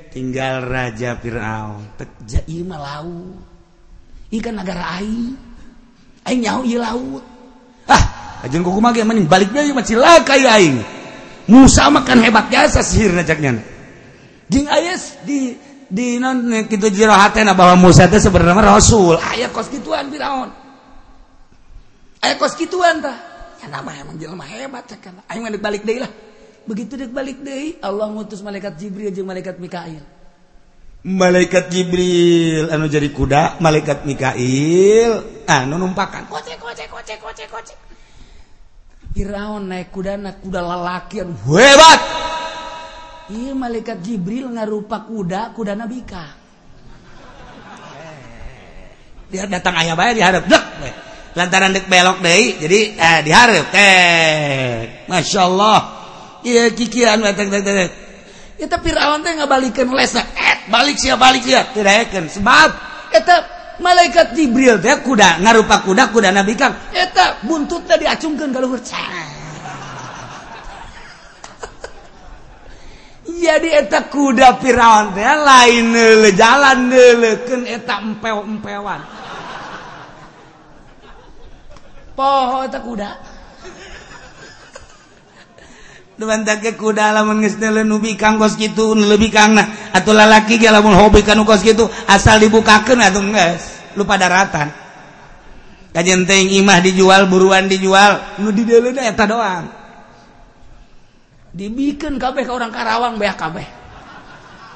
Tinggal 0.09 0.55
raja 0.67 1.19
Fir'aun. 1.19 1.99
Tek 1.99 2.11
ieu 2.47 2.63
mah 2.63 2.79
laut. 2.79 3.43
Ikan 4.35 4.55
negara 4.55 5.03
aing. 5.03 5.35
Aing 6.27 6.41
nyaho 6.43 6.61
ieu 6.63 6.79
laut. 6.79 7.25
Ah 7.89 8.05
ajeun 8.47 8.63
kumaha 8.63 8.95
ge 8.95 9.03
mending 9.03 9.27
balik 9.27 9.51
deui 9.51 9.75
mah 9.75 9.83
cilaka 9.83 10.39
aing. 10.39 10.79
Musa 11.49 11.89
makan 11.89 12.23
hebat 12.23 12.53
biasa 12.53 12.85
sihirna 12.85 13.25
caknya 13.25 13.78
Jing 14.49 14.65
ayes 14.65 15.21
di 15.29 15.57
di 15.89 16.21
non 16.21 16.45
eh, 16.53 16.65
kita 16.69 16.93
jero 16.93 17.13
hatena 17.13 17.57
bahwa 17.57 17.89
Musa 17.89 18.09
itu 18.09 18.21
sebenarnya 18.21 18.65
Rasul. 18.65 19.21
Ayah 19.21 19.49
kos 19.53 19.69
gituan 19.69 20.09
Firaun. 20.09 20.53
Ayah 22.25 22.37
kos 22.37 22.57
gituan 22.57 23.01
tah. 23.05 23.17
Ya 23.59 23.67
nama 23.69 23.91
emang 23.91 24.15
jelema 24.17 24.47
hebat 24.47 24.87
kan 25.03 25.19
Ayo 25.27 25.43
ngadek 25.45 25.61
balik 25.61 25.83
deui 25.85 26.01
lah. 26.01 26.13
Begitu 26.69 27.01
dek 27.01 27.13
balik 27.17 27.41
deui, 27.41 27.81
Allah 27.81 28.13
ngutus 28.13 28.45
malaikat 28.45 28.77
Jibril 28.77 29.09
jeung 29.09 29.25
malaikat 29.25 29.57
Mikail. 29.57 30.05
Malaikat 31.09 31.73
Jibril 31.73 32.69
anu 32.69 32.85
jadi 32.93 33.09
kuda, 33.09 33.57
malaikat 33.65 34.05
Mikail 34.05 35.45
ah, 35.49 35.65
anu 35.65 35.81
numpakan. 35.81 36.29
Kocek 36.29 36.61
kocek 36.61 36.93
kocek 36.93 37.17
kocek 37.21 37.49
kocek. 37.49 37.79
Firaun 39.17 39.73
naik 39.73 39.89
kuda, 39.89 40.21
naik 40.21 40.45
kuda 40.45 40.61
lalakian 40.61 41.33
hebat. 41.49 42.01
Iya 43.29 43.53
malaikat 43.53 44.01
Jibril 44.01 44.49
ngarupa 44.49 45.05
kuda 45.05 45.53
kuda 45.53 45.76
nabika 45.76 46.49
dia 49.29 49.45
eh, 49.45 49.49
datang 49.49 49.76
ayah 49.76 49.93
bayar 49.93 50.14
diharap 50.16 50.45
dek. 50.49 50.64
Lantaran 51.37 51.76
dek 51.76 51.87
belok 51.87 52.24
deh 52.24 52.57
jadi 52.64 52.81
eh 52.97 53.18
diharap 53.22 53.66
teh 53.68 55.05
masya 55.07 55.41
Allah. 55.45 55.79
Iya 56.43 56.72
kikian 56.72 57.20
datang 57.20 57.53
datang 57.53 57.76
datang 57.76 57.93
kita 58.59 58.76
Fir'aun 58.83 59.20
teh 59.22 59.33
ngabalikan 59.37 59.87
lesa. 59.93 60.24
Eh 60.33 60.72
balik 60.72 60.97
sia 60.97 61.20
balik 61.20 61.45
dia 61.45 61.68
tidak 61.76 62.09
yakin 62.09 62.24
sebab 62.33 62.68
eta 63.12 63.37
malaikat 63.85 64.33
Jibril 64.33 64.81
teh 64.81 64.97
kuda 65.05 65.45
ngarupa 65.45 65.85
kuda 65.85 66.09
kuda 66.09 66.33
Nabi 66.33 66.57
Kang 66.57 66.72
eta 66.97 67.45
buntutnya 67.45 68.01
diacungkan 68.01 68.49
kalau 68.51 68.72
hurcah 68.72 69.38
jadi 73.37 73.85
eta 73.85 74.09
kuda 74.09 74.57
Firaun 74.57 75.12
teh 75.12 75.24
lain 75.24 75.93
neule 75.93 76.33
jalan 76.33 76.89
neuleukeun 76.89 77.68
eta 77.68 78.01
empeo-empewan. 78.01 79.01
Poho 82.16 82.64
eta 82.64 82.81
kuda. 82.81 83.11
Duman 86.18 86.43
ke 86.43 86.74
kuda 86.74 87.14
lamun 87.14 87.47
geus 87.47 87.61
neule 87.62 87.87
nubi 87.87 88.18
kanggos 88.18 88.59
kitu 88.59 88.91
lebih 88.97 89.31
kang 89.31 89.55
nah 89.55 89.95
atuh 89.95 90.11
lalaki 90.11 90.59
ge 90.59 90.66
lamun 90.66 90.99
hobi 90.99 91.22
kanu 91.22 91.47
kos 91.47 91.62
kitu 91.62 91.87
asal 92.11 92.43
dibukakeun 92.43 92.99
atuh 92.99 93.22
geus 93.22 93.62
lupa 93.95 94.18
daratan. 94.18 94.72
Kajenting 95.95 96.59
imah 96.59 96.83
dijual 96.83 97.31
buruan 97.31 97.70
dijual 97.70 98.41
nu 98.43 98.51
di 98.51 98.66
deuleuh 98.66 98.99
eta 98.99 99.31
doang. 99.31 99.78
Dibikin 101.53 102.21
kabeh 102.21 102.45
ke 102.45 102.53
orang 102.53 102.73
Karawang 102.73 103.17
beak 103.17 103.37
kabeh 103.37 103.67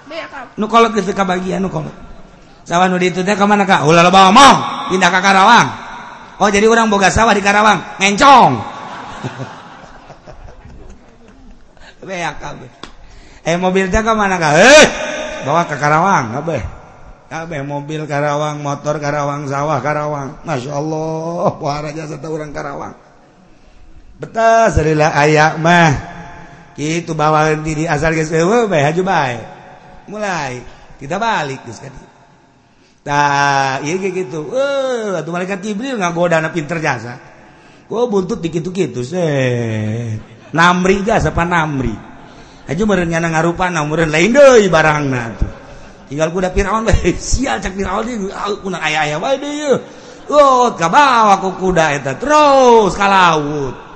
beak 0.08 0.26
kabeh 0.28 0.52
nu 0.56 0.66
kolot 0.68 0.92
geus 0.96 1.12
kabagian 1.12 1.60
nu 1.60 1.68
kolot 1.68 1.94
sawan 2.64 2.92
nu 2.92 2.98
ditu 3.00 3.24
teh 3.26 3.36
ka 3.36 3.44
mana 3.44 3.68
ka 3.68 3.84
ulah 3.84 4.08
bawa 4.12 4.30
mau 4.32 4.54
pindah 4.88 5.10
ka 5.12 5.20
Karawang 5.20 5.82
Oh 6.42 6.50
jadi 6.50 6.66
orang 6.66 6.90
boga 6.90 7.06
sawah 7.06 7.38
di 7.38 7.38
Karawang, 7.38 8.02
ngencong. 8.02 8.52
Beak 12.08 12.34
kabeh. 12.42 12.70
Eh 13.46 13.54
mobilnya 13.54 14.02
ke 14.02 14.10
mana 14.10 14.42
kah? 14.42 14.58
Eh, 14.58 14.86
bawa 15.46 15.62
ke 15.70 15.78
Karawang, 15.78 16.34
kabeh. 16.34 16.58
Kabeh 17.30 17.62
mobil 17.62 18.10
Karawang, 18.10 18.58
motor 18.58 18.98
Karawang, 18.98 19.46
sawah 19.46 19.78
Karawang. 19.78 20.42
Masya 20.42 20.74
Allah, 20.74 21.54
wah 21.62 21.78
jasa 21.94 22.18
satu 22.18 22.34
orang 22.34 22.50
Karawang. 22.50 22.98
Betul, 24.18 24.66
serilah 24.74 25.14
ayak 25.14 25.62
mah. 25.62 26.11
itu 26.76 27.12
bawa 27.12 27.52
diri 27.60 27.84
asal 27.84 28.16
guys 28.16 28.32
ewe 28.32 28.68
bae 28.68 28.82
haju 28.84 29.02
bae 29.04 29.36
mulai 30.08 30.62
kita 30.96 31.20
balik 31.20 31.66
geus 31.68 31.78
kan 31.82 31.92
tah 33.02 33.82
ieu 33.84 33.98
ge 33.98 34.10
gitu 34.14 34.54
eh 34.54 35.20
atuh 35.20 35.32
malaikat 35.34 35.60
jibril 35.60 35.98
ngagodana 35.98 36.48
pinter 36.54 36.78
jasa 36.80 37.18
ku 37.90 38.08
buntut 38.08 38.40
dikit 38.40 38.64
gitu 38.72 39.04
sih 39.04 40.16
namri 40.54 41.04
gas 41.04 41.28
apa 41.28 41.44
namri 41.44 41.92
haju 42.70 42.82
meureun 42.88 43.10
nyana 43.10 43.28
ngarupa 43.28 43.68
meureun 43.68 44.08
lain 44.08 44.32
deui 44.32 44.70
barangna 44.72 45.22
tuh 45.36 45.52
tinggal 46.08 46.32
kuda 46.32 46.54
Firaun 46.54 46.88
bae 46.88 47.12
sial 47.18 47.60
cak 47.60 47.74
Firaun 47.76 48.06
ieu 48.08 48.30
kuna 48.64 48.80
aya-aya 48.80 49.20
bae 49.20 49.36
deui 49.36 50.00
Oh, 50.30 50.70
kabawa 50.78 51.42
ku 51.42 51.58
kuda 51.58 51.98
eta 51.98 52.14
terus 52.14 52.94
ka 52.94 53.10
laut. 53.10 53.91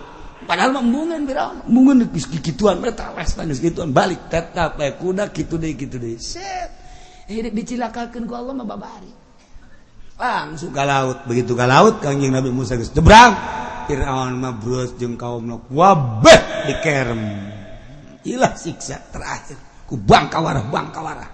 Padahal 0.47 0.79
membungan 0.79 1.27
Firaun, 1.27 1.67
membungan 1.67 2.07
kituan 2.15 2.79
eta 2.87 3.11
wes 3.19 3.35
geus 3.35 3.59
kituan 3.59 3.91
balik 3.91 4.31
tetap 4.31 4.79
kuda 4.79 5.35
kitu 5.35 5.59
deui 5.59 5.75
kitu 5.75 5.99
deui. 5.99 6.23
Set. 6.23 6.71
Dicilakakan 7.27 8.31
ku 8.31 8.35
Allah 8.39 8.55
mah 8.55 8.63
babari. 8.63 9.11
Langsung 10.17 10.71
ke 10.71 10.87
laut. 10.87 11.27
Begitu 11.27 11.59
ke 11.59 11.67
laut 11.67 11.99
Nabi 12.01 12.55
Musa 12.55 12.79
geus 12.79 12.95
jebrang 12.95 13.35
Firaun 13.91 14.39
mah 14.39 14.55
bros 14.55 14.95
jeung 14.95 15.19
kaumna 15.19 15.59
wabah 15.67 16.71
dikerem 16.71 17.23
ilah 18.23 18.55
siksa 18.55 19.03
terakhir. 19.11 19.59
Ku 19.87 19.99
bangkawarah 19.99 20.67
bangkawarah. 20.71 21.31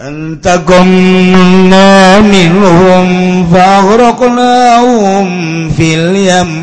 Antagomna 0.00 1.88
minhum 2.24 3.44
faghraqnahum 3.52 5.28
fil 5.76 6.16
yam 6.16 6.61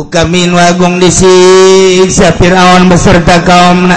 Ukamin 0.00 0.56
wagung 0.56 0.96
disiksa 0.96 2.32
Fir'aun 2.40 2.88
beserta 2.88 3.44
kaumna. 3.44 3.96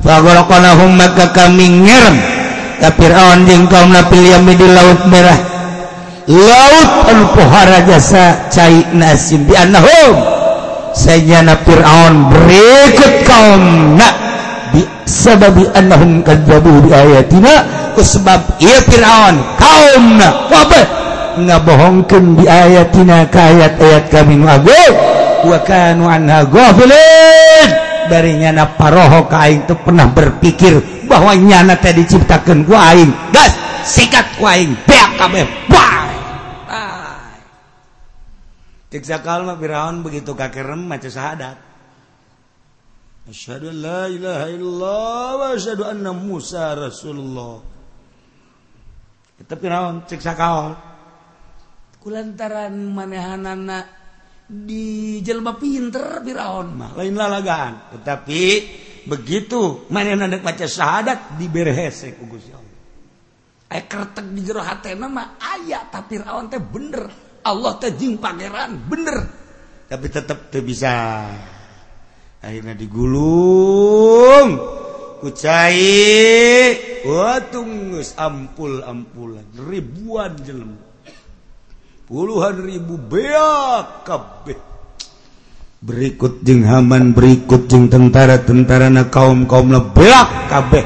Fagorokonahum 0.00 0.96
maka 0.96 1.36
kami 1.36 1.84
ngerem. 1.84 2.16
Ka 2.80 2.88
Fir'aun 2.96 3.44
jeung 3.44 3.68
kaumna 3.68 4.08
pilih 4.08 4.40
di 4.56 4.64
laut 4.72 5.04
merah. 5.12 5.36
Laut 6.32 7.12
anu 7.12 7.28
pohara 7.36 7.84
jasa 7.84 8.48
cai 8.48 8.88
nasim 8.96 9.44
di 9.44 9.52
anahum 9.52 10.16
Fir'aun 10.96 12.32
berikut 12.32 13.14
kaumna. 13.28 14.08
Bi 14.72 14.80
sababi 15.04 15.68
anahum 15.76 16.24
kadzabu 16.24 16.72
di 16.88 16.96
ayatina. 16.96 17.68
Kusebab 17.92 18.64
ia 18.64 18.80
Fir'aun 18.80 19.60
kaumna. 19.60 20.48
Wabah. 20.48 21.05
ngabohongkeun 21.36 22.40
di 22.40 22.44
ayatina 22.48 23.28
ka 23.28 23.52
ayat-ayat 23.52 24.08
kami 24.08 24.40
nu 24.40 24.48
agung. 24.48 24.94
Wa 25.46 25.58
kanu 25.62 26.08
anha 26.08 26.48
ghafilin. 26.48 27.68
Dari 28.06 28.38
nyana 28.38 28.78
paroho 28.78 29.26
ka 29.26 29.50
aing 29.50 29.66
pernah 29.66 30.06
berpikir 30.10 30.78
bahwa 31.10 31.34
nyana 31.34 31.74
teh 31.76 31.92
diciptakeun 31.94 32.62
ku 32.64 32.74
aing. 32.74 33.10
Gas 33.34 33.52
sikat 33.84 34.38
ku 34.38 34.46
aing. 34.46 34.74
Beak 34.86 35.10
kabeh. 35.18 35.46
Bye. 35.68 36.14
Cek 38.86 39.02
zakal 39.02 39.42
mah 39.42 39.58
Firaun 39.58 40.06
begitu 40.06 40.32
kakerem 40.38 40.86
maca 40.86 41.10
syahadat. 41.10 41.58
Asyhadu 43.26 43.74
an 43.74 43.78
la 43.82 44.02
ilaha 44.06 44.46
illallah 44.54 45.28
wa 45.34 45.46
asyhadu 45.58 45.82
anna 45.82 46.14
musa 46.14 46.78
rasulullah. 46.78 47.58
Itu 49.42 49.54
Firaun 49.58 50.06
cek 50.06 50.22
sakal. 50.22 50.78
kulantaran 52.06 52.70
manehanana 52.94 53.82
di 54.46 55.18
jelma 55.26 55.58
pinter 55.58 56.22
Firaun. 56.22 56.78
Mah 56.78 56.94
lain 56.94 57.18
lalagaan. 57.18 57.98
Tetapi 57.98 58.42
begitu 59.10 59.90
manehna 59.90 60.30
dek 60.30 60.46
maca 60.46 60.70
syahadat 60.70 61.34
diberhese 61.34 62.14
ku 62.14 62.30
Gusti 62.30 62.54
Allah. 62.54 62.74
Aya 63.74 63.82
kertek 63.90 64.22
di 64.30 64.40
jero 64.46 64.62
hatena 64.62 65.10
mah 65.10 65.34
aya 65.42 65.90
tapi 65.90 66.22
Firaun 66.22 66.46
teh 66.46 66.62
bener. 66.62 67.10
Allah 67.42 67.74
teh 67.82 67.90
jeung 67.98 68.22
pangeran 68.22 68.86
bener. 68.86 69.18
Tapi 69.90 70.06
tetap 70.06 70.46
teu 70.54 70.62
bisa. 70.62 71.26
Akhirnya 72.38 72.78
digulung 72.78 74.62
ku 75.18 75.34
cai 75.34 75.90
watungus 77.02 78.14
ampul 78.14 78.86
ampulan 78.86 79.50
ribuan 79.58 80.38
jelema. 80.38 80.85
puluhan 82.06 82.62
ribu 82.62 82.94
beakabeh 82.96 84.56
berikut 85.82 86.42
jeng 86.42 86.64
Haman 86.66 87.14
berikut 87.14 87.68
jeng 87.70 87.86
tentara-tentara 87.86 88.90
na 88.90 89.06
kaum-kaum 89.06 89.70
beak 89.94 90.50
kabeh. 90.50 90.82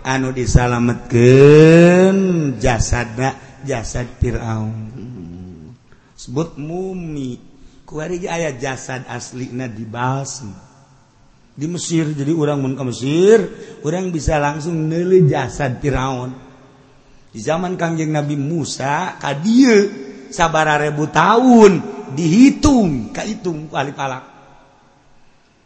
Anu 0.00 0.32
disalametkeun 0.32 2.16
jasadna 2.56 3.36
jasad 3.64 4.08
Firaun. 4.16 4.90
Sebut 6.16 6.56
mumi. 6.56 7.40
Ku 7.84 8.00
ari 8.00 8.22
aya 8.24 8.54
jasad 8.54 9.02
aslina 9.10 9.66
di 9.66 9.82
Balsam 9.82 10.54
di 11.60 11.68
Mesir 11.68 12.16
jadi 12.16 12.32
orang 12.32 12.62
mun 12.64 12.72
ke 12.72 12.84
Mesir 12.88 13.38
orang 13.84 14.08
bisa 14.08 14.40
langsung 14.40 14.88
neli 14.88 15.28
jasad 15.28 15.76
Firaun. 15.82 16.32
Di 17.30 17.38
zaman 17.38 17.78
Kangjeng 17.78 18.10
Nabi 18.10 18.34
Musa 18.34 19.20
ka 19.20 19.36
dieu. 19.38 20.09
sabarbu 20.32 21.04
tahun 21.10 21.72
dihitung. 22.14 23.14
Kahitung 23.14 23.70
wali 23.70 23.92
palak 23.94 24.30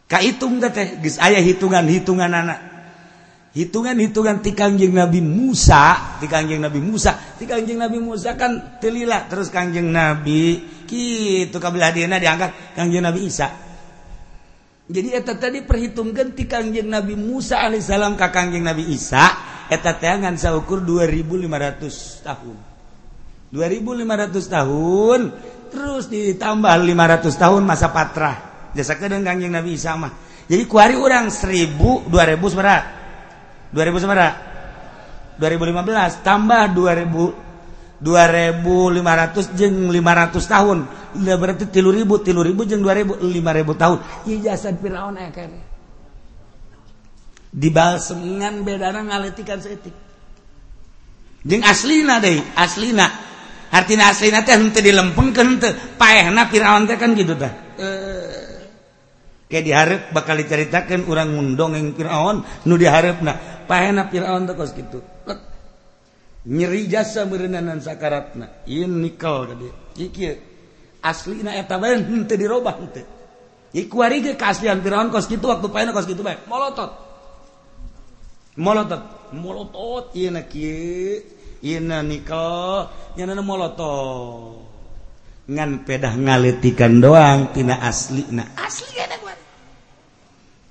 Kahitung 0.05 0.61
teh 0.61 1.01
aya 1.17 1.41
hitungan-hitungan 1.41 2.29
anak. 2.29 2.59
Hitungan-hitungan 3.55 4.43
tikangjeng 4.43 4.93
Nabi 4.93 5.23
Musa 5.23 6.17
tikangjeng 6.21 6.61
Nabi 6.61 6.77
Musa. 6.77 7.17
Tikangjeng 7.41 7.81
Nabi 7.81 7.97
Musa 7.97 8.37
kan 8.37 8.77
telilah 8.77 9.25
terus 9.25 9.49
Kangjeng 9.49 9.89
Nabi 9.89 10.61
gitu 10.85 11.57
kabelah 11.57 11.89
dina 11.89 12.21
diangkat 12.21 12.77
Kangjeng 12.77 13.01
Nabi 13.01 13.25
Isa. 13.25 13.49
Jadi 14.85 15.17
eta 15.17 15.33
tadi 15.33 15.65
perhitungkan 15.65 16.37
ti 16.37 16.45
Kangjeng 16.45 16.85
Nabi 16.85 17.17
Musa 17.17 17.65
alaihissalam 17.65 18.13
ka 18.13 18.29
Kangjeng 18.29 18.61
Nabi 18.61 18.85
Isa 18.93 19.33
eta 19.65 19.97
teh 19.97 20.13
ngan 20.13 20.37
saukur 20.37 20.85
2500 20.85 22.21
tahun. 22.21 22.57
2500 23.55 24.35
tahun 24.51 25.19
terus 25.71 26.11
ditambah 26.11 26.75
500 26.75 27.31
tahun 27.39 27.61
masa 27.63 27.87
patrah. 27.95 28.35
Jasa 28.75 28.99
kedeng 28.99 29.23
kanjeng 29.23 29.55
Nabi 29.55 29.79
Isa 29.79 29.95
mah. 29.95 30.11
Jadi 30.45 30.67
kuari 30.67 30.99
orang 30.99 31.31
1000 31.31 32.11
2000 32.11 32.51
seberapa 32.51 32.83
2000 33.71 34.03
seberapa 34.03 34.33
2015 35.39 36.27
tambah 36.27 36.63
2000 36.75 38.03
2500 38.03 39.55
jeng 39.55 39.87
500 39.87 40.51
tahun. 40.51 40.77
Udah 41.15 41.35
berarti 41.39 41.63
tilu 41.71 41.95
ribu 41.95 42.19
tilu 42.19 42.43
ribu 42.43 42.67
jeng 42.67 42.83
2000 42.83 43.23
5000 43.23 43.81
tahun. 43.81 43.97
Ijazah 44.27 44.75
Firaun 44.75 45.15
dibal 47.55 48.03
dengan 48.03 48.67
bedana 48.67 48.99
ngaletikan 48.99 49.63
seetik. 49.63 49.95
Jeng 51.47 51.63
aslina 51.63 52.19
deh 52.19 52.43
aslina 52.59 53.07
arti 53.75 53.99
asli 53.99 54.31
dilempeng 54.31 55.35
Firaun 56.47 56.83
kan 56.87 57.09
gitu 57.11 57.33
dah 57.35 57.51
e... 57.75 57.83
Eh. 57.83 58.57
kayak 59.51 59.63
diharap 59.67 60.01
bakal 60.15 60.39
diceritakan 60.39 61.03
orang 61.11 61.35
ngundongeng 61.35 61.91
Firaun 61.91 62.47
nu 62.63 62.73
diharap 62.79 63.19
nah 63.19 63.35
Firaun 64.07 64.47
teh 64.47 64.55
kos 64.55 64.71
gitu 64.71 65.03
Lek. 65.27 65.39
nyeri 66.45 66.85
jasa 66.85 67.25
merenanan 67.25 67.81
sakaratna. 67.81 68.65
Ieu 68.69 68.87
nikel 68.87 69.49
tadi 69.49 69.67
iki 69.97 70.29
asli 71.01 71.41
na 71.41 71.57
eta 71.57 71.81
bae 71.81 71.97
henteu 71.97 72.37
dirobah 72.37 72.77
henteu. 72.77 73.05
Iku 73.75 73.95
ari 74.05 74.21
ge 74.23 74.37
kaaslian 74.37 74.81
Firaun 74.85 75.11
kos 75.11 75.27
kitu 75.27 75.49
waktu 75.49 75.67
pahena 75.73 75.91
kos 75.91 76.05
kitu 76.05 76.21
bae. 76.21 76.37
Molotot. 76.47 76.91
Molotot. 78.55 79.01
Molotot 79.33 80.15
ieu 80.15 80.31
na 80.31 80.45
kieu. 80.45 81.34
nikoto 81.65 82.45
ngan 85.45 85.85
pedah 85.85 86.13
ngalitikan 86.13 87.01
doang 87.01 87.49
tina 87.53 87.81
asli 87.81 88.25
nah 88.29 88.45
asli 88.57 88.95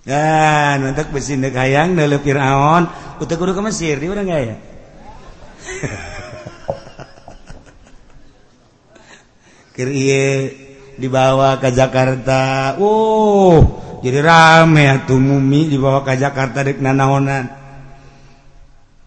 dan 0.04 0.84
untuk 0.84 1.16
besindek 1.16 1.56
hayang 1.56 1.96
nele 1.96 2.20
Fir'aun. 2.20 2.84
Utak 3.24 3.40
kudu 3.40 3.56
ke 3.56 3.64
Mesir 3.64 3.96
dia 3.96 4.12
udah 4.12 4.20
gak 4.20 4.40
ya 4.44 4.60
Kirie 9.74 10.52
dibawa 11.00 11.56
ke 11.56 11.72
Jakarta. 11.72 12.76
Uh 12.76 13.64
jadi 14.04 14.20
rame 14.20 14.84
ya 14.84 15.00
tuh 15.08 15.16
mumi 15.16 15.72
dibawa 15.72 16.04
ke 16.04 16.20
Jakarta 16.20 16.60
dek 16.60 16.84
nanaonan. 16.84 17.63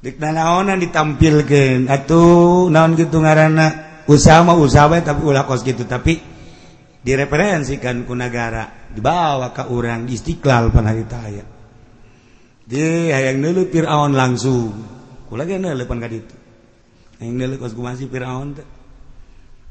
Dikna 0.08 0.32
naonan 0.32 0.80
ditampilkan 0.80 1.91
Atuh 1.91 2.72
naon 2.72 2.95
gitu 2.95 3.20
ngaranana 3.20 3.99
Usaha 4.08 4.39
mah 4.39 4.55
usaha 4.55 4.88
tapi 5.03 5.28
ulah 5.28 5.43
kos 5.43 5.68
gitu 5.68 5.84
Tapi 5.84 6.16
direferensikan 7.03 8.08
ku 8.08 8.16
negara 8.16 8.88
Dibawa 8.88 9.51
ke 9.51 9.68
orang 9.68 10.08
di 10.08 10.16
istiqlal 10.16 10.72
panah 10.72 10.95
Di 12.68 13.16
hayang 13.16 13.39
nulu 13.39 13.72
Fir'aun 13.72 14.12
langsung. 14.12 14.76
Kula 15.32 15.47
ge 15.47 15.55
neuleupan 15.55 16.03
ka 16.03 16.12
ditu. 16.12 16.36
Hayang 17.24 17.39
nulu 17.39 17.55
kos 17.64 17.72
kumasi 17.72 18.12
Fir'aun 18.12 18.60
teh. 18.60 18.68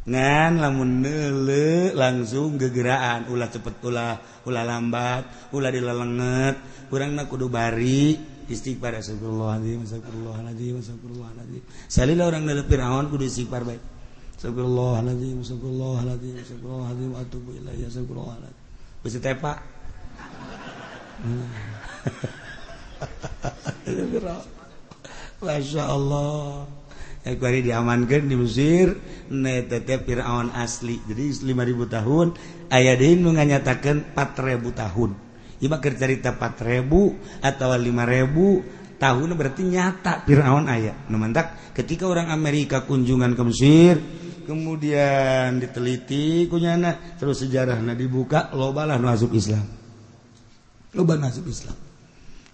Ngan 0.08 0.64
lamun 0.64 1.04
neuleu 1.04 1.92
langsung 1.92 2.56
gegeraan. 2.56 3.28
Ulah 3.28 3.52
cepet 3.52 3.84
ulah 3.84 4.16
ulah 4.48 4.64
lambat 4.64 5.52
ulah 5.52 5.68
dilelenget. 5.68 6.56
Kurang 6.88 7.20
kudu 7.28 7.52
bari. 7.52 8.35
istighfar 8.48 8.94
astagfirullahaladzim 8.98 9.82
astagfirullahaladzim 9.82 10.74
astagfirullahaladzim. 10.78 11.62
Salila 11.90 12.30
orang 12.30 12.46
dari 12.46 12.62
Fir'aun 12.62 13.10
kudu 13.10 13.24
istighfar 13.26 13.62
baik. 13.66 13.82
Astagfirullahaladzim 14.38 15.36
astagfirullahaladzim 15.42 16.34
astagfirullahaladzim 16.42 17.12
atubu 17.18 17.50
ilaihi 17.58 17.84
astagfirullahaladzim. 17.86 18.62
Bisa 19.02 19.18
tepa? 19.22 19.52
Hmm. 21.22 21.48
Masya 25.46 25.82
Allah. 25.84 26.64
Eku 27.26 27.42
hari 27.42 27.66
diamankan 27.66 28.30
di 28.30 28.38
Mesir 28.38 28.94
Netete 29.34 29.98
Fir'aun 29.98 30.54
asli. 30.54 31.02
Jadi 31.10 31.42
5.000 31.42 31.90
tahun 31.90 32.26
Ayah 32.70 32.94
Dehin 32.94 33.26
menganyatakan 33.26 34.14
4.000 34.14 34.62
tahun. 34.70 35.25
Iba 35.56 35.80
cerita 35.80 36.36
4000 36.36 37.40
atau 37.40 37.68
5000 37.72 39.00
tahun 39.00 39.28
berarti 39.36 39.62
nyata 39.64 40.24
Firaun 40.24 40.68
ayat 40.68 41.08
memantak 41.12 41.72
ketika 41.76 42.08
orang 42.08 42.32
Amerika 42.32 42.84
kunjungan 42.84 43.36
ke 43.36 43.42
Mesir 43.44 43.94
kemudian 44.48 45.60
diteliti 45.60 46.48
kunyana 46.48 47.16
terus 47.20 47.44
sejarah 47.44 47.76
nah 47.80 47.92
dibuka 47.92 48.52
lobalah 48.56 48.96
masuk 48.96 49.36
Islam. 49.36 49.64
Loba 50.96 51.20
masuk 51.20 51.44
Islam. 51.48 51.76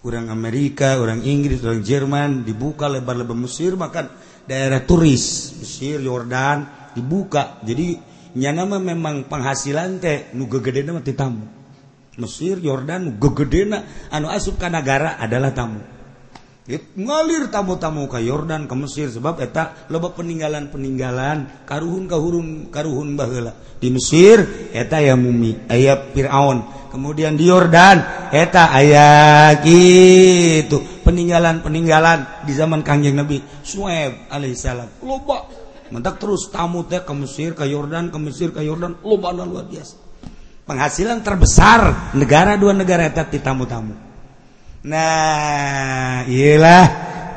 Orang 0.03 0.27
Amerika 0.27 0.99
orang 0.99 1.23
Inggris 1.23 1.63
orang 1.63 1.79
Jerman 1.79 2.43
dibuka 2.43 2.91
lebar-lebar 2.91 3.39
Mesir 3.39 3.79
makan 3.79 4.11
daerah 4.43 4.83
turis 4.83 5.55
Mesir 5.63 6.03
Yordan 6.03 6.91
dibuka. 6.91 7.63
Jadi 7.63 7.95
nama 8.35 8.83
memang 8.83 9.31
penghasilan 9.31 10.03
teh 10.03 10.35
nu 10.35 10.51
gegede 10.51 10.91
mati 10.91 11.15
tamu 11.15 11.62
Mesir 12.17 12.61
Yordan 12.61 13.17
gegedena. 13.17 14.09
Anu 14.13 14.29
asup 14.29 14.61
ka 14.61 14.69
negara 14.69 15.17
adalah 15.17 15.53
tamu. 15.53 15.93
It, 16.63 16.95
ngalir 16.95 17.51
tamu-tamu 17.51 18.07
ke 18.07 18.23
Yordan 18.23 18.71
ke 18.71 18.75
Mesir 18.79 19.11
sebab 19.11 19.35
eta 19.43 19.83
loba 19.91 20.15
peninggalan-peninggalan 20.15 21.67
karuhun 21.67 22.07
kahurun 22.07 22.71
karuhun 22.71 23.19
baheula. 23.19 23.51
Di 23.83 23.91
Mesir 23.91 24.71
eta 24.71 25.03
ya 25.03 25.19
mumi 25.19 25.67
aya 25.67 25.99
Fir'aun. 26.15 26.87
Kemudian 26.87 27.35
di 27.35 27.51
Yordan 27.51 28.31
eta 28.31 28.71
aya 28.71 29.51
gitu. 29.59 31.03
Peninggalan-peninggalan 31.03 32.47
di 32.47 32.55
zaman 32.55 32.79
kangjeng 32.79 33.19
Nabi 33.19 33.43
Sueb 33.59 34.31
alaihissalam 34.31 35.03
loba. 35.03 35.43
Mentak 35.91 36.15
terus 36.15 36.47
tamu 36.47 36.87
teh 36.87 37.03
ke 37.03 37.11
Mesir 37.11 37.59
ke 37.59 37.67
Yordan 37.67 38.07
ke 38.07 38.15
Mesir 38.23 38.55
ke 38.55 38.63
Yordan 38.63 39.03
loba 39.03 39.35
luar 39.35 39.67
biasa. 39.67 40.02
penghasilan 40.63 41.19
terbesar 41.23 42.13
negara 42.15 42.55
dua 42.55 42.71
negara 42.71 43.07
eta 43.07 43.27
di 43.27 43.39
tamu-tamu. 43.39 43.95
Nah 44.83 46.27
ialah 46.27 46.85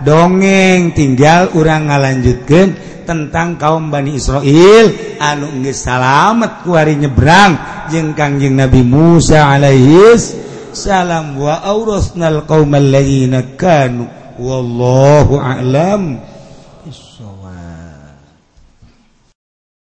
dongeng 0.03 0.91
tinggal 0.95 1.55
orang 1.55 1.91
ngalanjutkan 1.91 2.67
tentang 3.07 3.55
kaum 3.55 3.89
Bani 3.91 4.19
Israel. 4.19 5.19
Anu 5.23 5.63
salamet 5.71 6.67
ku 6.67 6.75
hari 6.75 6.99
nyebrang 6.99 7.87
jeung 7.91 8.19
kangjeng 8.19 8.59
Nabi 8.59 8.83
Musa 8.83 9.47
alaihis 9.47 10.35
salam 10.75 11.39
wa 11.39 11.63
aurasnal 11.63 12.45
qaumal 12.45 12.83
ladzina 12.83 13.55
kanu. 13.55 14.11
Wallahu 14.37 15.41
a'lam. 15.41 16.19